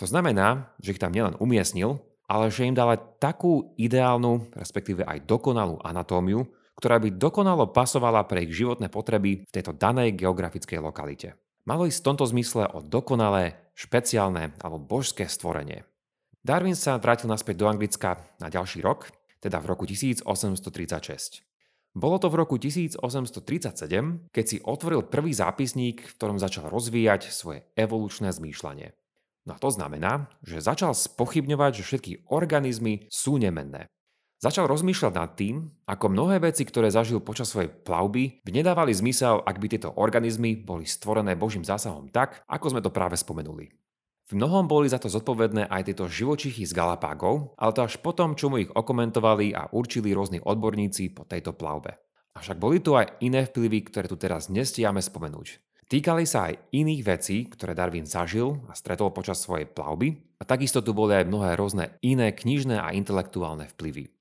To 0.03 0.05
znamená, 0.05 0.75
že 0.83 0.99
ich 0.99 1.01
tam 1.01 1.15
nielen 1.15 1.39
umiestnil, 1.39 2.03
ale 2.27 2.51
že 2.51 2.67
im 2.67 2.75
dala 2.75 2.99
takú 2.99 3.71
ideálnu, 3.79 4.51
respektíve 4.59 5.07
aj 5.07 5.31
dokonalú 5.31 5.79
anatómiu, 5.79 6.43
ktorá 6.75 6.99
by 6.99 7.15
dokonalo 7.15 7.71
pasovala 7.71 8.27
pre 8.27 8.45
ich 8.45 8.53
životné 8.53 8.91
potreby 8.91 9.47
v 9.47 9.55
tejto 9.55 9.73
danej 9.73 10.19
geografickej 10.19 10.83
lokalite. 10.83 11.39
Malo 11.67 11.83
ísť 11.91 11.99
v 11.99 12.07
tomto 12.15 12.25
zmysle 12.31 12.71
o 12.71 12.79
dokonalé, 12.79 13.59
špeciálne 13.75 14.55
alebo 14.63 14.79
božské 14.79 15.27
stvorenie. 15.27 15.83
Darwin 16.47 16.79
sa 16.79 16.95
vrátil 17.03 17.27
naspäť 17.27 17.59
do 17.59 17.67
Anglicka 17.67 18.23
na 18.39 18.47
ďalší 18.47 18.87
rok, 18.87 19.11
teda 19.43 19.59
v 19.59 19.67
roku 19.75 19.83
1836. 19.83 21.43
Bolo 21.91 22.23
to 22.23 22.31
v 22.31 22.39
roku 22.39 22.55
1837, 22.55 24.31
keď 24.31 24.45
si 24.47 24.63
otvoril 24.63 25.11
prvý 25.11 25.35
zápisník, 25.35 26.07
v 26.07 26.15
ktorom 26.15 26.39
začal 26.39 26.71
rozvíjať 26.71 27.35
svoje 27.35 27.67
evolučné 27.75 28.31
zmýšľanie. 28.31 28.95
No 29.51 29.57
a 29.57 29.59
to 29.59 29.71
znamená, 29.75 30.31
že 30.47 30.63
začal 30.63 30.95
spochybňovať, 30.95 31.83
že 31.83 31.87
všetky 31.87 32.13
organizmy 32.31 33.11
sú 33.11 33.43
nemenné. 33.43 33.91
Začal 34.47 34.71
rozmýšľať 34.71 35.13
nad 35.19 35.35
tým, 35.35 35.75
ako 35.91 36.07
mnohé 36.07 36.39
veci, 36.39 36.63
ktoré 36.63 36.87
zažil 36.87 37.19
počas 37.19 37.51
svojej 37.51 37.67
plavby, 37.67 38.47
by 38.47 38.51
nedávali 38.55 38.95
zmysel, 38.95 39.43
ak 39.43 39.59
by 39.59 39.67
tieto 39.67 39.91
organizmy 39.99 40.55
boli 40.55 40.87
stvorené 40.87 41.35
Božím 41.35 41.67
zásahom 41.67 42.07
tak, 42.15 42.47
ako 42.47 42.71
sme 42.71 42.79
to 42.79 42.95
práve 42.95 43.19
spomenuli. 43.19 43.75
V 44.31 44.39
mnohom 44.39 44.71
boli 44.71 44.87
za 44.87 45.03
to 45.03 45.11
zodpovedné 45.11 45.67
aj 45.67 45.91
tieto 45.91 46.07
živočichy 46.07 46.63
z 46.63 46.79
Galapágov, 46.79 47.59
ale 47.59 47.75
to 47.75 47.91
až 47.91 47.99
potom, 47.99 48.39
čo 48.39 48.47
mu 48.47 48.63
ich 48.63 48.71
okomentovali 48.71 49.51
a 49.51 49.67
určili 49.75 50.15
rôzni 50.15 50.39
odborníci 50.39 51.11
po 51.11 51.27
tejto 51.27 51.51
plavbe. 51.51 51.99
Avšak 52.39 52.63
boli 52.63 52.79
tu 52.79 52.95
aj 52.95 53.19
iné 53.27 53.51
vplyvy, 53.51 53.91
ktoré 53.91 54.07
tu 54.07 54.15
teraz 54.15 54.47
nestiame 54.47 55.03
spomenúť. 55.03 55.59
Týkali 55.91 56.23
sa 56.23 56.55
aj 56.55 56.71
iných 56.71 57.03
vecí, 57.03 57.51
ktoré 57.51 57.75
Darwin 57.75 58.07
zažil 58.07 58.63
a 58.71 58.79
stretol 58.79 59.11
počas 59.11 59.43
svojej 59.43 59.67
plavby 59.67 60.39
a 60.39 60.47
takisto 60.47 60.87
tu 60.87 60.95
boli 60.95 61.19
aj 61.19 61.27
mnohé 61.27 61.59
rôzne 61.59 61.99
iné 62.07 62.31
knižné 62.31 62.79
a 62.79 62.95
intelektuálne 62.95 63.67
vplyvy. 63.75 64.16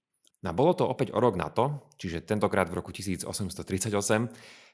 No 0.46 0.54
bolo 0.54 0.78
to 0.78 0.86
opäť 0.86 1.10
o 1.10 1.18
rok 1.18 1.34
na 1.42 1.50
to, 1.50 1.90
čiže 1.98 2.22
tentokrát 2.22 2.70
v 2.70 2.78
roku 2.78 2.94
1838, 2.94 3.90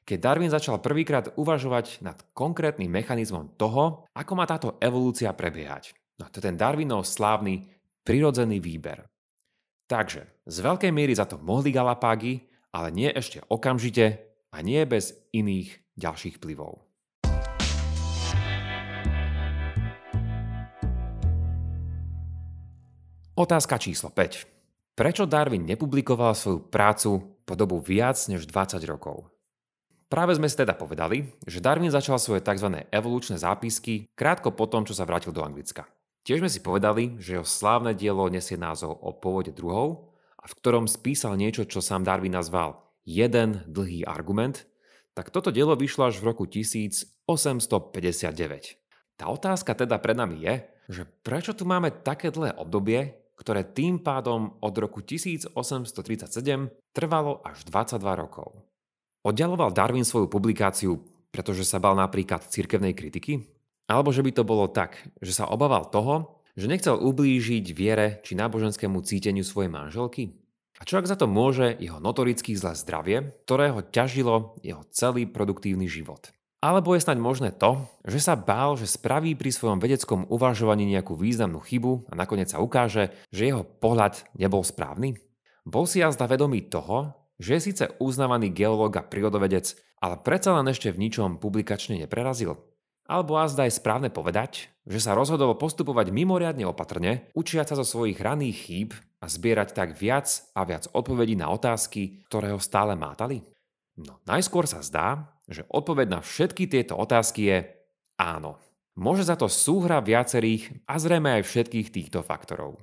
keď 0.03 0.17
Darwin 0.19 0.51
začal 0.51 0.83
prvýkrát 0.83 1.31
uvažovať 1.39 2.03
nad 2.03 2.19
konkrétnym 2.35 2.91
mechanizmom 2.91 3.55
toho, 3.55 4.03
ako 4.11 4.33
má 4.35 4.43
táto 4.43 4.75
evolúcia 4.83 5.31
prebiehať. 5.31 5.95
No 6.19 6.27
to 6.27 6.43
je 6.43 6.51
ten 6.51 6.59
Darwinov 6.59 7.07
slávny 7.07 7.71
prirodzený 8.03 8.59
výber. 8.59 9.07
Takže 9.87 10.43
z 10.43 10.57
veľkej 10.59 10.91
miery 10.91 11.15
za 11.15 11.23
to 11.23 11.39
mohli 11.39 11.71
Galapágy, 11.71 12.43
ale 12.75 12.91
nie 12.91 13.07
ešte 13.07 13.39
okamžite 13.47 14.19
a 14.51 14.59
nie 14.59 14.83
bez 14.83 15.15
iných 15.31 15.95
ďalších 15.95 16.35
vplyvov. 16.43 16.83
Otázka 23.39 23.79
číslo 23.79 24.11
5. 24.11 24.60
Prečo 24.91 25.23
Darwin 25.23 25.63
nepublikoval 25.63 26.35
svoju 26.35 26.67
prácu 26.67 27.39
po 27.47 27.53
dobu 27.55 27.79
viac 27.79 28.19
než 28.27 28.43
20 28.43 28.83
rokov? 28.83 29.31
Práve 30.11 30.35
sme 30.35 30.51
si 30.51 30.59
teda 30.59 30.75
povedali, 30.75 31.31
že 31.47 31.63
Darwin 31.63 31.87
začal 31.87 32.19
svoje 32.19 32.43
tzv. 32.43 32.83
evolučné 32.91 33.39
zápisky 33.39 34.11
krátko 34.11 34.51
po 34.51 34.67
tom, 34.67 34.83
čo 34.83 34.91
sa 34.91 35.07
vrátil 35.07 35.31
do 35.31 35.39
Anglicka. 35.39 35.87
Tiež 36.27 36.43
sme 36.43 36.51
si 36.51 36.59
povedali, 36.59 37.15
že 37.23 37.39
jeho 37.39 37.47
slávne 37.47 37.95
dielo 37.95 38.27
nesie 38.27 38.59
názov 38.59 38.99
o 38.99 39.15
pôvode 39.15 39.55
druhov 39.55 40.11
a 40.35 40.51
v 40.51 40.57
ktorom 40.59 40.91
spísal 40.91 41.39
niečo, 41.39 41.63
čo 41.63 41.79
sám 41.79 42.03
Darwin 42.03 42.35
nazval 42.35 42.83
jeden 43.07 43.63
dlhý 43.71 44.03
argument, 44.03 44.67
tak 45.15 45.31
toto 45.31 45.55
dielo 45.55 45.79
vyšlo 45.79 46.11
až 46.11 46.19
v 46.19 46.35
roku 46.35 46.43
1859. 46.43 47.31
Tá 49.15 49.25
otázka 49.31 49.71
teda 49.71 49.95
pred 50.03 50.19
nami 50.19 50.43
je, 50.43 50.67
že 50.91 51.03
prečo 51.23 51.55
tu 51.55 51.63
máme 51.63 51.87
také 52.03 52.27
dlhé 52.35 52.59
obdobie, 52.59 53.20
ktoré 53.41 53.65
tým 53.65 53.97
pádom 53.97 54.61
od 54.61 54.73
roku 54.77 55.01
1837 55.01 55.49
trvalo 56.93 57.41
až 57.41 57.65
22 57.65 57.97
rokov. 58.13 58.53
Oddialoval 59.25 59.73
Darwin 59.73 60.05
svoju 60.05 60.29
publikáciu, 60.29 61.01
pretože 61.33 61.65
sa 61.65 61.81
bal 61.81 61.97
napríklad 61.97 62.45
cirkevnej 62.45 62.93
kritiky? 62.93 63.41
Alebo 63.89 64.13
že 64.13 64.21
by 64.21 64.31
to 64.37 64.43
bolo 64.45 64.69
tak, 64.69 65.01
že 65.17 65.33
sa 65.33 65.49
obával 65.49 65.89
toho, 65.89 66.45
že 66.53 66.69
nechcel 66.69 67.01
ublížiť 67.01 67.65
viere 67.73 68.21
či 68.21 68.37
náboženskému 68.37 69.01
cíteniu 69.01 69.41
svojej 69.41 69.73
manželky? 69.73 70.37
A 70.77 70.85
čo 70.85 70.97
ak 71.01 71.09
za 71.09 71.17
to 71.17 71.29
môže 71.29 71.77
jeho 71.77 72.01
notoricky 72.01 72.57
zlé 72.57 72.73
zdravie, 72.77 73.17
ktorého 73.45 73.85
ťažilo 73.85 74.57
jeho 74.65 74.81
celý 74.89 75.29
produktívny 75.29 75.85
život? 75.85 76.33
Alebo 76.61 76.93
je 76.93 77.01
snaď 77.01 77.17
možné 77.17 77.49
to, 77.49 77.89
že 78.05 78.21
sa 78.21 78.37
bál, 78.37 78.77
že 78.77 78.85
spraví 78.85 79.33
pri 79.33 79.49
svojom 79.49 79.81
vedeckom 79.81 80.29
uvažovaní 80.29 80.85
nejakú 80.93 81.17
významnú 81.17 81.57
chybu 81.57 82.05
a 82.05 82.13
nakoniec 82.13 82.53
sa 82.53 82.61
ukáže, 82.61 83.09
že 83.33 83.49
jeho 83.49 83.65
pohľad 83.65 84.21
nebol 84.37 84.61
správny? 84.61 85.17
Bol 85.65 85.89
si 85.89 86.05
jazda 86.05 86.29
vedomý 86.29 86.69
toho, 86.69 87.17
že 87.41 87.57
je 87.57 87.65
síce 87.73 87.85
uznávaný 87.97 88.53
geológ 88.53 88.93
a 88.93 89.01
prírodovedec, 89.01 89.73
ale 90.05 90.21
predsa 90.21 90.53
len 90.53 90.69
ešte 90.69 90.93
v 90.93 91.01
ničom 91.01 91.41
publikačne 91.41 91.97
neprerazil? 91.97 92.61
Alebo 93.09 93.41
azda 93.41 93.65
je 93.65 93.73
správne 93.73 94.13
povedať, 94.13 94.69
že 94.85 95.01
sa 95.01 95.17
rozhodol 95.17 95.57
postupovať 95.57 96.13
mimoriadne 96.13 96.69
opatrne, 96.69 97.33
učiať 97.33 97.73
sa 97.73 97.75
zo 97.81 97.85
svojich 97.89 98.21
raných 98.21 98.57
chýb 98.69 98.89
a 99.17 99.25
zbierať 99.25 99.73
tak 99.73 99.97
viac 99.97 100.29
a 100.53 100.61
viac 100.61 100.85
odpovedí 100.93 101.33
na 101.33 101.49
otázky, 101.49 102.21
ktoré 102.29 102.53
ho 102.53 102.61
stále 102.61 102.93
mátali? 102.93 103.41
No, 103.97 104.21
najskôr 104.29 104.69
sa 104.69 104.79
zdá, 104.85 105.27
že 105.51 105.67
odpoveď 105.67 106.07
na 106.07 106.19
všetky 106.23 106.71
tieto 106.71 106.95
otázky 106.95 107.41
je 107.51 107.57
áno. 108.17 108.57
Môže 108.95 109.23
za 109.23 109.39
to 109.39 109.47
súhra 109.47 110.03
viacerých 110.03 110.83
a 110.87 110.99
zrejme 110.99 111.39
aj 111.39 111.47
všetkých 111.47 111.87
týchto 111.91 112.19
faktorov. 112.23 112.79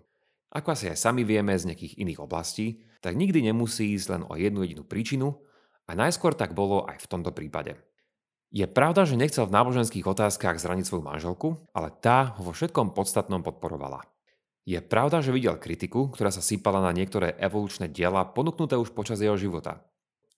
Ako 0.48 0.72
asi 0.72 0.88
aj 0.88 0.96
sami 0.96 1.28
vieme 1.28 1.52
z 1.52 1.68
nejakých 1.68 2.00
iných 2.00 2.20
oblastí, 2.24 2.80
tak 3.04 3.16
nikdy 3.16 3.52
nemusí 3.52 3.92
ísť 3.92 4.06
len 4.16 4.22
o 4.24 4.32
jednu 4.32 4.64
jedinú 4.64 4.84
príčinu 4.88 5.36
a 5.84 5.92
najskôr 5.92 6.32
tak 6.32 6.56
bolo 6.56 6.88
aj 6.88 7.04
v 7.04 7.10
tomto 7.10 7.36
prípade. 7.36 7.76
Je 8.48 8.64
pravda, 8.64 9.04
že 9.04 9.20
nechcel 9.20 9.44
v 9.44 9.52
náboženských 9.52 10.08
otázkach 10.08 10.56
zraniť 10.56 10.88
svoju 10.88 11.04
manželku, 11.04 11.68
ale 11.76 11.92
tá 11.92 12.32
ho 12.40 12.48
vo 12.48 12.56
všetkom 12.56 12.96
podstatnom 12.96 13.44
podporovala. 13.44 14.00
Je 14.64 14.80
pravda, 14.80 15.20
že 15.20 15.36
videl 15.36 15.60
kritiku, 15.60 16.08
ktorá 16.08 16.32
sa 16.32 16.40
sypala 16.40 16.80
na 16.80 16.92
niektoré 16.96 17.36
evolučné 17.36 17.92
diela 17.92 18.24
ponúknuté 18.24 18.76
už 18.76 18.96
počas 18.96 19.20
jeho 19.20 19.36
života. 19.36 19.84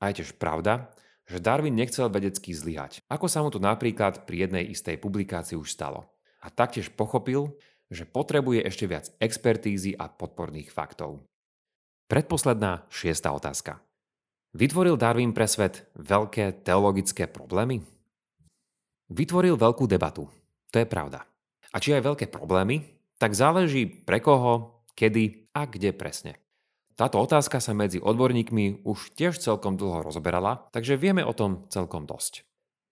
A 0.03 0.11
je 0.11 0.23
tiež 0.23 0.39
pravda, 0.39 0.91
že 1.31 1.39
Darwin 1.39 1.79
nechcel 1.79 2.11
vedecky 2.11 2.51
zlyhať, 2.51 3.07
ako 3.07 3.31
sa 3.31 3.47
mu 3.47 3.55
to 3.55 3.63
napríklad 3.63 4.27
pri 4.27 4.51
jednej 4.51 4.67
istej 4.67 4.99
publikácii 4.99 5.55
už 5.55 5.71
stalo. 5.71 6.11
A 6.43 6.51
taktiež 6.51 6.91
pochopil, 6.91 7.55
že 7.87 8.03
potrebuje 8.03 8.67
ešte 8.67 8.91
viac 8.91 9.15
expertízy 9.23 9.95
a 9.95 10.11
podporných 10.11 10.75
faktov. 10.75 11.23
Predposledná 12.11 12.91
šiesta 12.91 13.31
otázka. 13.31 13.79
Vytvoril 14.51 14.99
Darwin 14.99 15.31
pre 15.31 15.47
svet 15.47 15.87
veľké 15.95 16.67
teologické 16.67 17.31
problémy? 17.31 17.87
Vytvoril 19.15 19.55
veľkú 19.55 19.87
debatu. 19.87 20.27
To 20.75 20.77
je 20.83 20.87
pravda. 20.87 21.23
A 21.71 21.79
či 21.79 21.95
aj 21.95 22.03
veľké 22.03 22.27
problémy, 22.27 22.83
tak 23.23 23.39
záleží 23.39 23.87
pre 23.87 24.19
koho, 24.19 24.83
kedy 24.99 25.55
a 25.55 25.71
kde 25.71 25.95
presne. 25.95 26.35
Táto 27.01 27.17
otázka 27.17 27.65
sa 27.65 27.73
medzi 27.73 27.97
odborníkmi 27.97 28.85
už 28.85 29.17
tiež 29.17 29.41
celkom 29.41 29.81
dlho 29.81 30.05
rozoberala, 30.05 30.69
takže 30.69 31.01
vieme 31.01 31.25
o 31.25 31.33
tom 31.33 31.65
celkom 31.73 32.05
dosť. 32.05 32.45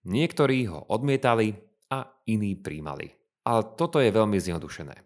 Niektorí 0.09 0.65
ho 0.65 0.81
odmietali 0.89 1.53
a 1.93 2.09
iní 2.25 2.57
príjmali. 2.57 3.13
Ale 3.45 3.77
toto 3.77 4.01
je 4.01 4.09
veľmi 4.09 4.41
zjednodušené. 4.41 5.05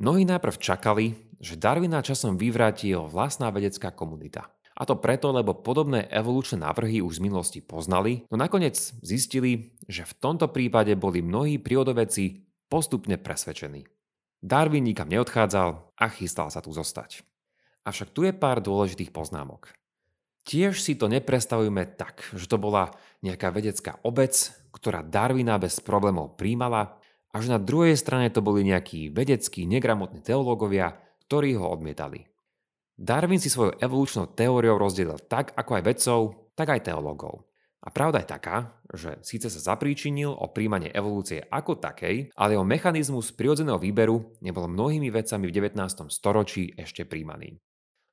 Mnohí 0.00 0.24
najprv 0.24 0.56
čakali, 0.64 1.12
že 1.36 1.60
Darwina 1.60 2.00
časom 2.00 2.40
vyvráti 2.40 2.88
jeho 2.88 3.04
vlastná 3.04 3.52
vedecká 3.52 3.92
komunita. 3.92 4.48
A 4.80 4.88
to 4.88 4.96
preto, 4.96 5.28
lebo 5.28 5.52
podobné 5.52 6.08
evolučné 6.08 6.64
návrhy 6.64 7.04
už 7.04 7.20
z 7.20 7.24
minulosti 7.28 7.60
poznali, 7.60 8.24
no 8.32 8.40
nakoniec 8.40 8.80
zistili, 9.04 9.76
že 9.92 10.08
v 10.08 10.16
tomto 10.24 10.48
prípade 10.48 10.96
boli 10.96 11.20
mnohí 11.20 11.60
prírodoveci 11.60 12.48
postupne 12.72 13.20
presvedčení. 13.20 13.84
Darwin 14.40 14.88
nikam 14.88 15.12
neodchádzal 15.12 15.98
a 16.00 16.06
chystal 16.08 16.48
sa 16.48 16.64
tu 16.64 16.72
zostať. 16.72 17.28
Avšak 17.86 18.14
tu 18.14 18.26
je 18.26 18.32
pár 18.32 18.62
dôležitých 18.64 19.12
poznámok. 19.14 19.74
Tiež 20.48 20.80
si 20.80 20.96
to 20.96 21.12
neprestavujeme 21.12 21.84
tak, 21.98 22.24
že 22.32 22.48
to 22.48 22.56
bola 22.56 22.96
nejaká 23.20 23.52
vedecká 23.52 24.00
obec, 24.00 24.32
ktorá 24.72 25.04
Darwina 25.04 25.60
bez 25.60 25.76
problémov 25.84 26.40
príjmala 26.40 26.96
a 27.28 27.36
že 27.44 27.52
na 27.52 27.60
druhej 27.60 27.98
strane 28.00 28.32
to 28.32 28.40
boli 28.40 28.64
nejakí 28.64 29.12
vedeckí, 29.12 29.68
negramotní 29.68 30.24
teológovia, 30.24 30.96
ktorí 31.28 31.60
ho 31.60 31.68
odmietali. 31.68 32.24
Darwin 32.96 33.38
si 33.38 33.52
svojou 33.52 33.76
evolučnou 33.78 34.32
teóriou 34.32 34.80
rozdelil 34.80 35.20
tak 35.28 35.52
ako 35.54 35.70
aj 35.78 35.82
vedcov, 35.84 36.20
tak 36.56 36.72
aj 36.72 36.88
teológov. 36.88 37.46
A 37.78 37.94
pravda 37.94 38.18
je 38.18 38.32
taká, 38.34 38.74
že 38.90 39.22
síce 39.22 39.46
sa 39.46 39.60
zapríčinil 39.62 40.34
o 40.34 40.50
príjmanie 40.50 40.90
evolúcie 40.90 41.46
ako 41.46 41.78
takej, 41.78 42.34
ale 42.34 42.58
jeho 42.58 42.66
mechanizmus 42.66 43.30
prirodzeného 43.30 43.78
výberu 43.78 44.34
nebol 44.42 44.66
mnohými 44.66 45.14
vedcami 45.14 45.46
v 45.46 45.54
19. 45.54 46.10
storočí 46.10 46.74
ešte 46.74 47.06
príjmaný. 47.06 47.62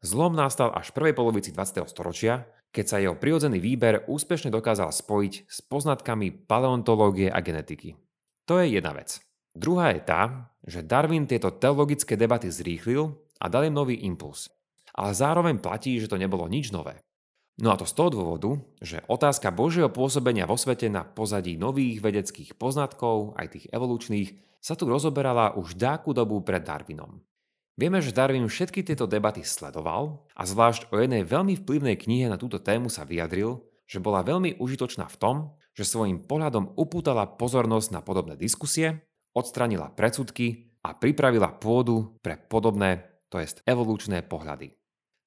Zlom 0.05 0.37
nastal 0.37 0.69
až 0.69 0.93
v 0.93 1.01
prvej 1.01 1.13
polovici 1.17 1.49
20. 1.49 1.81
storočia, 1.89 2.45
keď 2.69 2.85
sa 2.85 3.01
jeho 3.01 3.17
prirodzený 3.17 3.57
výber 3.57 4.05
úspešne 4.05 4.53
dokázal 4.53 4.93
spojiť 4.93 5.49
s 5.49 5.65
poznatkami 5.65 6.45
paleontológie 6.45 7.33
a 7.33 7.41
genetiky. 7.41 7.97
To 8.45 8.61
je 8.61 8.77
jedna 8.77 8.93
vec. 8.93 9.17
Druhá 9.57 9.97
je 9.97 10.05
tá, 10.05 10.53
že 10.61 10.85
Darwin 10.85 11.25
tieto 11.25 11.49
teologické 11.49 12.13
debaty 12.13 12.53
zrýchlil 12.53 13.17
a 13.41 13.49
dal 13.49 13.65
im 13.65 13.73
nový 13.73 14.05
impuls 14.05 14.53
ale 14.95 15.11
zároveň 15.11 15.59
platí, 15.59 15.99
že 15.99 16.07
to 16.07 16.15
nebolo 16.15 16.47
nič 16.47 16.71
nové. 16.71 17.03
No 17.59 17.71
a 17.71 17.79
to 17.79 17.87
z 17.87 17.95
toho 17.95 18.09
dôvodu, 18.11 18.59
že 18.83 19.03
otázka 19.07 19.51
Božieho 19.51 19.87
pôsobenia 19.87 20.43
vo 20.43 20.59
svete 20.59 20.91
na 20.91 21.07
pozadí 21.07 21.55
nových 21.55 22.03
vedeckých 22.03 22.59
poznatkov, 22.59 23.35
aj 23.39 23.47
tých 23.55 23.65
evolučných, 23.71 24.59
sa 24.59 24.75
tu 24.75 24.89
rozoberala 24.89 25.55
už 25.55 25.77
dáku 25.79 26.11
dobu 26.11 26.43
pred 26.43 26.63
Darwinom. 26.63 27.23
Vieme, 27.75 27.99
že 27.99 28.15
Darwin 28.15 28.47
všetky 28.47 28.87
tieto 28.87 29.03
debaty 29.03 29.43
sledoval 29.43 30.23
a 30.31 30.47
zvlášť 30.47 30.95
o 30.95 30.99
jednej 30.99 31.27
veľmi 31.27 31.59
vplyvnej 31.59 31.99
knihe 31.99 32.31
na 32.31 32.39
túto 32.39 32.55
tému 32.55 32.87
sa 32.87 33.03
vyjadril, 33.03 33.67
že 33.83 33.99
bola 33.99 34.23
veľmi 34.23 34.63
užitočná 34.63 35.11
v 35.11 35.19
tom, 35.19 35.35
že 35.75 35.83
svojim 35.83 36.23
pohľadom 36.23 36.79
upútala 36.79 37.27
pozornosť 37.27 37.91
na 37.91 37.99
podobné 37.99 38.39
diskusie, 38.39 39.03
odstranila 39.35 39.91
predsudky 39.91 40.71
a 40.87 40.95
pripravila 40.95 41.51
pôdu 41.51 42.15
pre 42.23 42.39
podobné, 42.39 43.03
to 43.27 43.43
jest 43.43 43.59
evolučné 43.67 44.23
pohľady. 44.23 44.71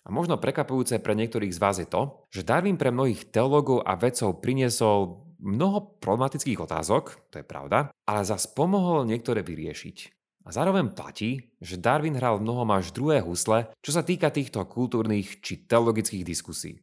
A 0.03 0.09
možno 0.09 0.41
prekapujúce 0.41 1.05
pre 1.05 1.13
niektorých 1.13 1.53
z 1.53 1.61
vás 1.61 1.77
je 1.77 1.85
to, 1.85 2.25
že 2.33 2.49
Darwin 2.49 2.81
pre 2.81 2.89
mnohých 2.89 3.29
teológov 3.29 3.85
a 3.85 3.93
vedcov 3.93 4.41
priniesol 4.41 5.21
mnoho 5.37 6.01
problematických 6.01 6.65
otázok, 6.65 7.29
to 7.29 7.45
je 7.45 7.47
pravda, 7.47 7.93
ale 8.09 8.25
zas 8.25 8.49
pomohol 8.49 9.05
niektoré 9.05 9.45
vyriešiť. 9.45 10.18
A 10.49 10.51
zároveň 10.51 10.97
platí, 10.97 11.53
že 11.61 11.77
Darwin 11.77 12.17
hral 12.17 12.41
mnohom 12.41 12.73
až 12.73 12.89
druhé 12.97 13.21
husle, 13.21 13.69
čo 13.85 13.93
sa 13.93 14.01
týka 14.01 14.33
týchto 14.33 14.65
kultúrnych 14.65 15.45
či 15.45 15.69
teologických 15.69 16.25
diskusí. 16.25 16.81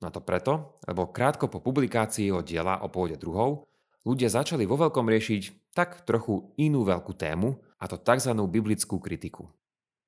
No 0.00 0.08
to 0.08 0.24
preto, 0.24 0.80
lebo 0.88 1.12
krátko 1.12 1.52
po 1.52 1.60
publikácii 1.60 2.32
jeho 2.32 2.40
diela 2.40 2.80
o 2.80 2.88
pôde 2.88 3.20
druhov, 3.20 3.68
ľudia 4.08 4.32
začali 4.32 4.64
vo 4.64 4.80
veľkom 4.80 5.04
riešiť 5.12 5.76
tak 5.76 6.08
trochu 6.08 6.56
inú 6.56 6.88
veľkú 6.88 7.12
tému, 7.12 7.60
a 7.76 7.84
to 7.84 8.00
tzv. 8.00 8.32
biblickú 8.48 8.96
kritiku. 8.96 9.44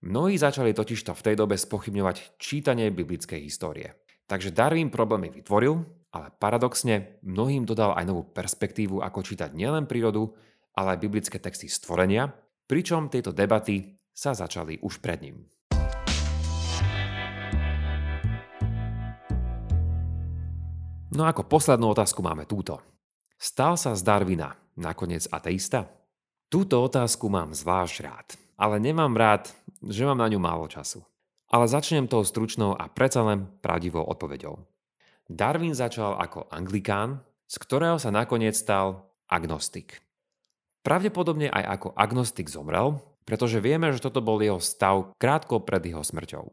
Mnohí 0.00 0.40
začali 0.40 0.72
totižto 0.72 1.12
v 1.12 1.24
tej 1.28 1.34
dobe 1.36 1.60
spochybňovať 1.60 2.40
čítanie 2.40 2.88
biblickej 2.88 3.44
histórie. 3.44 4.00
Takže 4.24 4.48
Darwin 4.48 4.88
problémy 4.88 5.28
vytvoril, 5.28 5.84
ale 6.16 6.32
paradoxne 6.40 7.20
mnohým 7.20 7.68
dodal 7.68 7.92
aj 8.00 8.04
novú 8.08 8.24
perspektívu, 8.32 9.04
ako 9.04 9.20
čítať 9.20 9.52
nielen 9.52 9.84
prírodu, 9.84 10.32
ale 10.72 10.96
aj 10.96 11.02
biblické 11.04 11.36
texty 11.36 11.68
stvorenia, 11.68 12.32
pričom 12.64 13.12
tieto 13.12 13.30
debaty 13.30 13.96
sa 14.14 14.32
začali 14.32 14.80
už 14.80 15.02
pred 15.02 15.20
ním. 15.24 15.36
No 21.14 21.30
ako 21.30 21.46
poslednú 21.46 21.94
otázku 21.94 22.26
máme 22.26 22.42
túto. 22.42 22.82
Stal 23.38 23.78
sa 23.78 23.94
z 23.94 24.02
Darwina 24.02 24.58
nakoniec 24.74 25.30
ateista? 25.30 25.86
Túto 26.50 26.82
otázku 26.82 27.30
mám 27.30 27.54
zvlášť 27.54 27.96
rád, 28.02 28.28
ale 28.58 28.82
nemám 28.82 29.14
rád, 29.14 29.50
že 29.82 30.06
mám 30.06 30.18
na 30.18 30.30
ňu 30.30 30.42
málo 30.42 30.66
času. 30.66 31.06
Ale 31.50 31.70
začnem 31.70 32.10
tou 32.10 32.26
stručnou 32.26 32.74
a 32.74 32.90
predsa 32.90 33.22
len 33.22 33.46
pravdivou 33.62 34.02
odpoveďou. 34.02 34.58
Darwin 35.30 35.72
začal 35.72 36.18
ako 36.18 36.50
anglikán, 36.50 37.22
z 37.46 37.56
ktorého 37.62 37.96
sa 37.96 38.10
nakoniec 38.10 38.58
stal 38.58 39.06
agnostik. 39.30 40.03
Pravdepodobne 40.84 41.48
aj 41.48 41.64
ako 41.80 41.88
agnostik 41.96 42.52
zomrel, 42.52 43.00
pretože 43.24 43.56
vieme, 43.56 43.88
že 43.88 44.04
toto 44.04 44.20
bol 44.20 44.36
jeho 44.44 44.60
stav 44.60 45.16
krátko 45.16 45.64
pred 45.64 45.80
jeho 45.80 46.04
smrťou. 46.04 46.52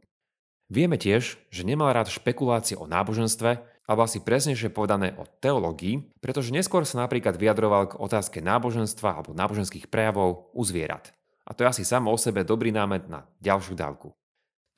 Vieme 0.72 0.96
tiež, 0.96 1.36
že 1.52 1.68
nemal 1.68 1.92
rád 1.92 2.08
špekulácie 2.08 2.80
o 2.80 2.88
náboženstve, 2.88 3.60
alebo 3.92 4.08
asi 4.08 4.24
presnejšie 4.24 4.72
povedané 4.72 5.12
o 5.20 5.28
teológii, 5.28 6.16
pretože 6.24 6.56
neskôr 6.56 6.88
sa 6.88 7.04
napríklad 7.04 7.36
vyjadroval 7.36 7.92
k 7.92 8.00
otázke 8.00 8.40
náboženstva 8.40 9.20
alebo 9.20 9.36
náboženských 9.36 9.92
prejavov 9.92 10.48
u 10.56 10.64
zvierat. 10.64 11.12
A 11.44 11.52
to 11.52 11.68
je 11.68 11.72
asi 11.76 11.84
samo 11.84 12.08
o 12.08 12.16
sebe 12.16 12.48
dobrý 12.48 12.72
námet 12.72 13.12
na 13.12 13.28
ďalšiu 13.44 13.76
dávku. 13.76 14.16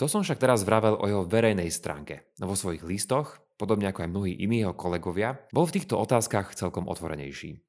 To 0.02 0.10
som 0.10 0.26
však 0.26 0.42
teraz 0.42 0.66
vravel 0.66 0.98
o 0.98 1.06
jeho 1.06 1.30
verejnej 1.30 1.70
stránke. 1.70 2.26
No 2.42 2.50
vo 2.50 2.58
svojich 2.58 2.82
listoch, 2.82 3.38
podobne 3.62 3.86
ako 3.94 4.02
aj 4.02 4.10
mnohí 4.10 4.34
iní 4.34 4.66
jeho 4.66 4.74
kolegovia, 4.74 5.38
bol 5.54 5.70
v 5.70 5.78
týchto 5.78 6.02
otázkach 6.02 6.58
celkom 6.58 6.89
otvorenejší. 6.89 7.62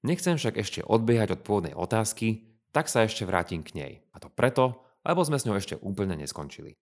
Nechcem 0.00 0.40
však 0.40 0.56
ešte 0.56 0.80
odbiehať 0.80 1.36
od 1.36 1.40
pôvodnej 1.44 1.74
otázky, 1.76 2.48
tak 2.72 2.88
sa 2.88 3.04
ešte 3.04 3.28
vrátim 3.28 3.60
k 3.60 3.76
nej. 3.76 3.92
A 4.14 4.22
to 4.22 4.32
preto, 4.32 4.80
lebo 5.04 5.20
sme 5.20 5.36
s 5.36 5.44
ňou 5.44 5.60
ešte 5.60 5.76
úplne 5.80 6.16
neskončili. 6.16 6.76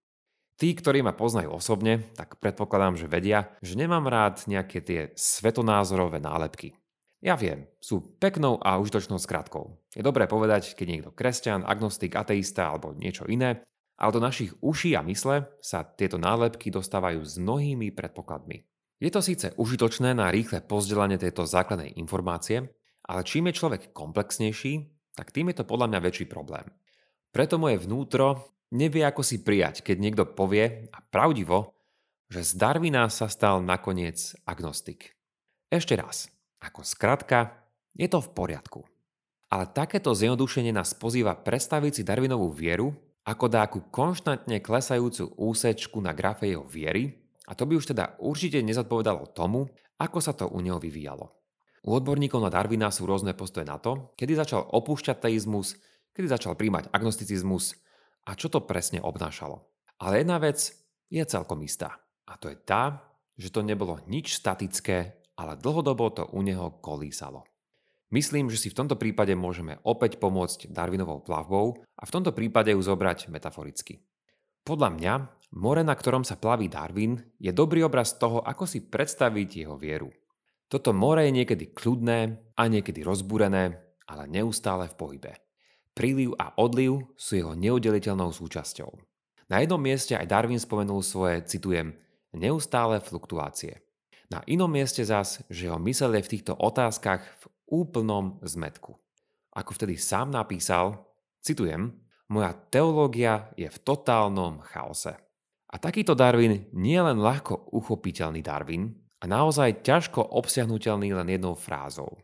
Tí, 0.58 0.74
ktorí 0.74 1.06
ma 1.06 1.14
poznajú 1.14 1.54
osobne, 1.54 2.02
tak 2.18 2.42
predpokladám, 2.42 2.98
že 2.98 3.06
vedia, 3.06 3.54
že 3.62 3.78
nemám 3.78 4.10
rád 4.10 4.42
nejaké 4.50 4.82
tie 4.82 5.00
svetonázorové 5.14 6.18
nálepky. 6.18 6.74
Ja 7.22 7.34
viem, 7.34 7.66
sú 7.82 8.02
peknou 8.18 8.62
a 8.62 8.78
užitočnou 8.78 9.18
skratkou. 9.18 9.74
Je 9.94 10.02
dobré 10.02 10.30
povedať, 10.30 10.74
keď 10.78 10.86
niekto 10.86 11.10
kresťan, 11.10 11.66
agnostik, 11.66 12.14
ateista 12.14 12.70
alebo 12.70 12.94
niečo 12.94 13.26
iné, 13.26 13.62
ale 13.98 14.14
do 14.14 14.22
našich 14.22 14.54
uší 14.62 14.94
a 14.94 15.02
mysle 15.02 15.50
sa 15.58 15.82
tieto 15.82 16.18
nálepky 16.18 16.70
dostávajú 16.70 17.18
s 17.26 17.38
mnohými 17.42 17.90
predpokladmi. 17.90 18.62
Je 18.98 19.10
to 19.10 19.22
síce 19.22 19.54
užitočné 19.54 20.14
na 20.14 20.30
rýchle 20.30 20.62
pozdelanie 20.62 21.18
tejto 21.18 21.46
základnej 21.46 21.98
informácie, 21.98 22.66
ale 23.08 23.24
čím 23.24 23.48
je 23.48 23.58
človek 23.58 23.96
komplexnejší, 23.96 24.86
tak 25.16 25.32
tým 25.32 25.50
je 25.50 25.58
to 25.58 25.64
podľa 25.64 25.90
mňa 25.90 26.00
väčší 26.04 26.26
problém. 26.28 26.68
Preto 27.32 27.56
moje 27.56 27.80
vnútro 27.80 28.54
nevie 28.70 29.02
ako 29.02 29.24
si 29.24 29.40
prijať, 29.40 29.80
keď 29.80 29.96
niekto 29.96 30.24
povie, 30.28 30.86
a 30.92 30.98
pravdivo, 31.00 31.72
že 32.28 32.44
z 32.44 32.60
Darwina 32.60 33.08
sa 33.08 33.26
stal 33.32 33.64
nakoniec 33.64 34.36
agnostik. 34.44 35.16
Ešte 35.72 35.96
raz, 35.96 36.28
ako 36.60 36.84
skratka, 36.84 37.64
je 37.96 38.04
to 38.06 38.20
v 38.20 38.32
poriadku. 38.36 38.80
Ale 39.48 39.64
takéto 39.72 40.12
zjednodušenie 40.12 40.76
nás 40.76 40.92
pozýva 40.92 41.32
predstaviť 41.32 41.92
si 42.00 42.02
Darwinovú 42.04 42.52
vieru 42.52 42.92
ako 43.24 43.48
dáku 43.48 43.78
konštantne 43.88 44.60
klesajúcu 44.60 45.32
úsečku 45.36 46.00
na 46.04 46.12
grafe 46.12 46.52
jeho 46.52 46.64
viery 46.68 47.16
a 47.48 47.56
to 47.56 47.64
by 47.64 47.80
už 47.80 47.96
teda 47.96 48.20
určite 48.20 48.60
nezodpovedalo 48.60 49.32
tomu, 49.32 49.72
ako 49.96 50.18
sa 50.20 50.36
to 50.36 50.48
u 50.52 50.60
neho 50.60 50.76
vyvíjalo. 50.76 51.37
U 51.88 51.96
odborníkov 51.96 52.44
na 52.44 52.52
Darwina 52.52 52.92
sú 52.92 53.08
rôzne 53.08 53.32
postoje 53.32 53.64
na 53.64 53.80
to, 53.80 54.12
kedy 54.12 54.36
začal 54.36 54.68
opúšťať 54.68 55.24
teizmus, 55.24 55.80
kedy 56.12 56.28
začal 56.28 56.52
príjmať 56.52 56.92
agnosticizmus 56.92 57.72
a 58.28 58.36
čo 58.36 58.52
to 58.52 58.60
presne 58.68 59.00
obnášalo. 59.00 59.64
Ale 60.04 60.20
jedna 60.20 60.36
vec 60.36 60.68
je 61.08 61.24
celkom 61.24 61.64
istá 61.64 61.96
a 62.28 62.36
to 62.36 62.52
je 62.52 62.60
tá, 62.60 63.08
že 63.40 63.48
to 63.48 63.64
nebolo 63.64 64.04
nič 64.04 64.36
statické 64.36 65.18
ale 65.38 65.54
dlhodobo 65.54 66.10
to 66.10 66.24
u 66.34 66.42
neho 66.42 66.82
kolísalo. 66.82 67.46
Myslím, 68.10 68.50
že 68.50 68.58
si 68.58 68.68
v 68.72 68.78
tomto 68.82 68.98
prípade 68.98 69.30
môžeme 69.38 69.78
opäť 69.86 70.18
pomôcť 70.18 70.72
Darwinovou 70.72 71.22
plavbou 71.22 71.78
a 71.94 72.02
v 72.02 72.12
tomto 72.12 72.34
prípade 72.34 72.74
ju 72.74 72.80
zobrať 72.82 73.30
metaforicky. 73.30 74.02
Podľa 74.66 74.88
mňa, 74.98 75.12
more, 75.54 75.84
na 75.86 75.94
ktorom 75.94 76.26
sa 76.26 76.40
plaví 76.40 76.66
Darwin, 76.66 77.20
je 77.38 77.52
dobrý 77.54 77.86
obraz 77.86 78.18
toho, 78.18 78.42
ako 78.42 78.64
si 78.66 78.82
predstaviť 78.82 79.48
jeho 79.64 79.76
vieru. 79.78 80.10
Toto 80.68 80.92
more 80.92 81.24
je 81.24 81.32
niekedy 81.32 81.72
kľudné 81.72 82.52
a 82.56 82.62
niekedy 82.68 83.00
rozbúrené, 83.00 83.80
ale 84.04 84.24
neustále 84.28 84.88
v 84.92 84.98
pohybe. 85.00 85.32
Príliv 85.96 86.36
a 86.36 86.52
odliv 86.60 87.08
sú 87.16 87.40
jeho 87.40 87.56
neudeliteľnou 87.56 88.30
súčasťou. 88.30 88.92
Na 89.48 89.64
jednom 89.64 89.80
mieste 89.80 90.12
aj 90.12 90.28
Darwin 90.28 90.60
spomenul 90.60 91.00
svoje, 91.00 91.40
citujem, 91.48 91.96
neustále 92.36 93.00
fluktuácie. 93.00 93.80
Na 94.28 94.44
inom 94.44 94.68
mieste 94.68 95.00
zas, 95.08 95.40
že 95.48 95.72
jeho 95.72 95.80
mysel 95.88 96.12
je 96.20 96.22
v 96.28 96.32
týchto 96.36 96.52
otázkach 96.52 97.24
v 97.24 97.44
úplnom 97.72 98.36
zmetku. 98.44 98.92
Ako 99.56 99.72
vtedy 99.72 99.96
sám 99.96 100.28
napísal, 100.36 101.00
citujem, 101.40 101.96
Moja 102.28 102.52
teológia 102.52 103.48
je 103.56 103.64
v 103.72 103.78
totálnom 103.80 104.60
chaose. 104.60 105.16
A 105.72 105.76
takýto 105.80 106.12
Darwin 106.12 106.68
nie 106.76 107.00
len 107.00 107.16
ľahko 107.16 107.72
uchopiteľný 107.72 108.44
Darwin 108.44 108.92
a 109.18 109.24
naozaj 109.26 109.82
ťažko 109.82 110.22
obsiahnutelný 110.22 111.14
len 111.14 111.28
jednou 111.28 111.58
frázou. 111.58 112.18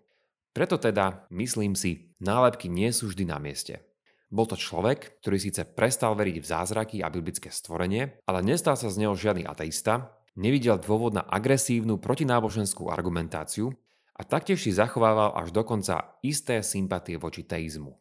Preto 0.55 0.79
teda, 0.79 1.27
myslím 1.35 1.75
si, 1.75 2.15
nálepky 2.23 2.71
nie 2.71 2.95
sú 2.95 3.11
vždy 3.11 3.27
na 3.27 3.43
mieste. 3.43 3.83
Bol 4.31 4.47
to 4.47 4.59
človek, 4.59 5.19
ktorý 5.23 5.39
síce 5.39 5.63
prestal 5.67 6.15
veriť 6.15 6.37
v 6.39 6.47
zázraky 6.47 6.97
a 7.03 7.11
biblické 7.11 7.51
stvorenie, 7.51 8.19
ale 8.27 8.43
nestal 8.43 8.79
sa 8.79 8.91
z 8.91 9.03
neho 9.03 9.15
žiadny 9.15 9.47
ateista, 9.47 10.15
nevidel 10.39 10.79
dôvod 10.79 11.15
na 11.15 11.23
agresívnu 11.27 11.99
protináboženskú 11.99 12.91
argumentáciu 12.91 13.75
a 14.15 14.23
taktiež 14.23 14.63
si 14.63 14.71
zachovával 14.71 15.35
až 15.39 15.51
dokonca 15.51 16.19
isté 16.23 16.63
sympatie 16.63 17.19
voči 17.19 17.43
teizmu. 17.43 17.95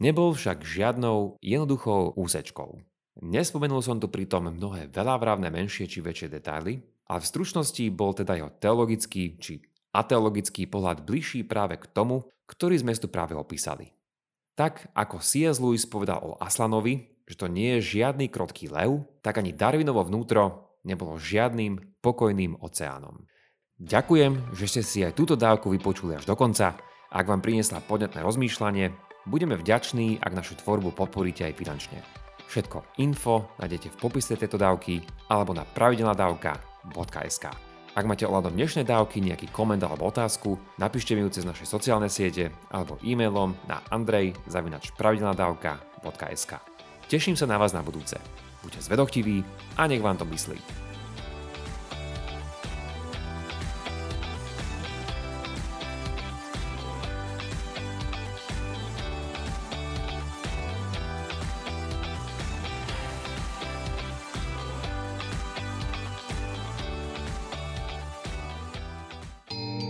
Nebol 0.00 0.36
však 0.36 0.64
žiadnou 0.64 1.40
jednoduchou 1.40 2.16
úsečkou. 2.16 2.80
Nespomenul 3.24 3.80
som 3.80 4.02
tu 4.02 4.10
pritom 4.10 4.50
mnohé 4.50 4.90
veľavravné 4.90 5.48
menšie 5.48 5.86
či 5.86 6.02
väčšie 6.02 6.28
detaily, 6.28 6.82
a 7.08 7.20
v 7.20 7.24
stručnosti 7.24 7.84
bol 7.92 8.16
teda 8.16 8.40
jeho 8.40 8.50
teologický 8.56 9.36
či 9.36 9.60
ateologický 9.94 10.66
pohľad 10.66 11.06
bližší 11.06 11.46
práve 11.46 11.78
k 11.78 11.86
tomu, 11.92 12.26
ktorý 12.50 12.80
sme 12.82 12.92
tu 12.96 13.06
práve 13.06 13.32
opísali. 13.38 13.94
Tak 14.58 14.90
ako 14.94 15.22
C.S. 15.22 15.62
Lewis 15.62 15.86
povedal 15.86 16.22
o 16.22 16.38
Aslanovi, 16.38 17.22
že 17.24 17.38
to 17.38 17.46
nie 17.48 17.78
je 17.78 17.98
žiadny 18.02 18.28
krotký 18.28 18.68
lev, 18.68 19.06
tak 19.24 19.40
ani 19.40 19.54
Darwinovo 19.54 20.04
vnútro 20.04 20.76
nebolo 20.84 21.16
žiadnym 21.16 21.98
pokojným 22.04 22.60
oceánom. 22.60 23.24
Ďakujem, 23.80 24.54
že 24.54 24.66
ste 24.70 24.82
si 24.84 24.98
aj 25.02 25.18
túto 25.18 25.34
dávku 25.34 25.72
vypočuli 25.72 26.14
až 26.14 26.28
do 26.28 26.38
konca. 26.38 26.78
Ak 27.10 27.26
vám 27.26 27.42
priniesla 27.42 27.82
podnetné 27.82 28.22
rozmýšľanie, 28.22 28.94
budeme 29.26 29.58
vďační, 29.58 30.20
ak 30.22 30.36
našu 30.36 30.54
tvorbu 30.60 30.94
podporíte 30.94 31.48
aj 31.48 31.58
finančne. 31.58 31.98
Všetko 32.46 33.00
info 33.02 33.50
nájdete 33.58 33.90
v 33.90 33.98
popise 33.98 34.38
tejto 34.38 34.60
dávky 34.60 35.02
alebo 35.26 35.56
na 35.56 35.66
pravidelnadavka.sk. 36.84 37.46
Ak 37.94 38.10
máte 38.10 38.26
ohľadom 38.26 38.58
dnešnej 38.58 38.90
dávky 38.90 39.22
nejaký 39.22 39.54
koment 39.54 39.78
alebo 39.86 40.10
otázku, 40.10 40.58
napíšte 40.82 41.14
mi 41.14 41.22
ju 41.22 41.30
cez 41.30 41.46
naše 41.46 41.62
sociálne 41.62 42.10
siete 42.10 42.50
alebo 42.74 42.98
e-mailom 43.06 43.54
na 43.70 43.78
andrej.pravidelnadavka.sk. 43.94 46.52
Teším 47.06 47.38
sa 47.38 47.46
na 47.46 47.54
vás 47.54 47.70
na 47.70 47.86
budúce. 47.86 48.18
Buďte 48.66 48.90
zvedochtiví 48.90 49.46
a 49.78 49.86
nech 49.86 50.02
vám 50.02 50.18
to 50.18 50.26
myslí. 50.26 50.83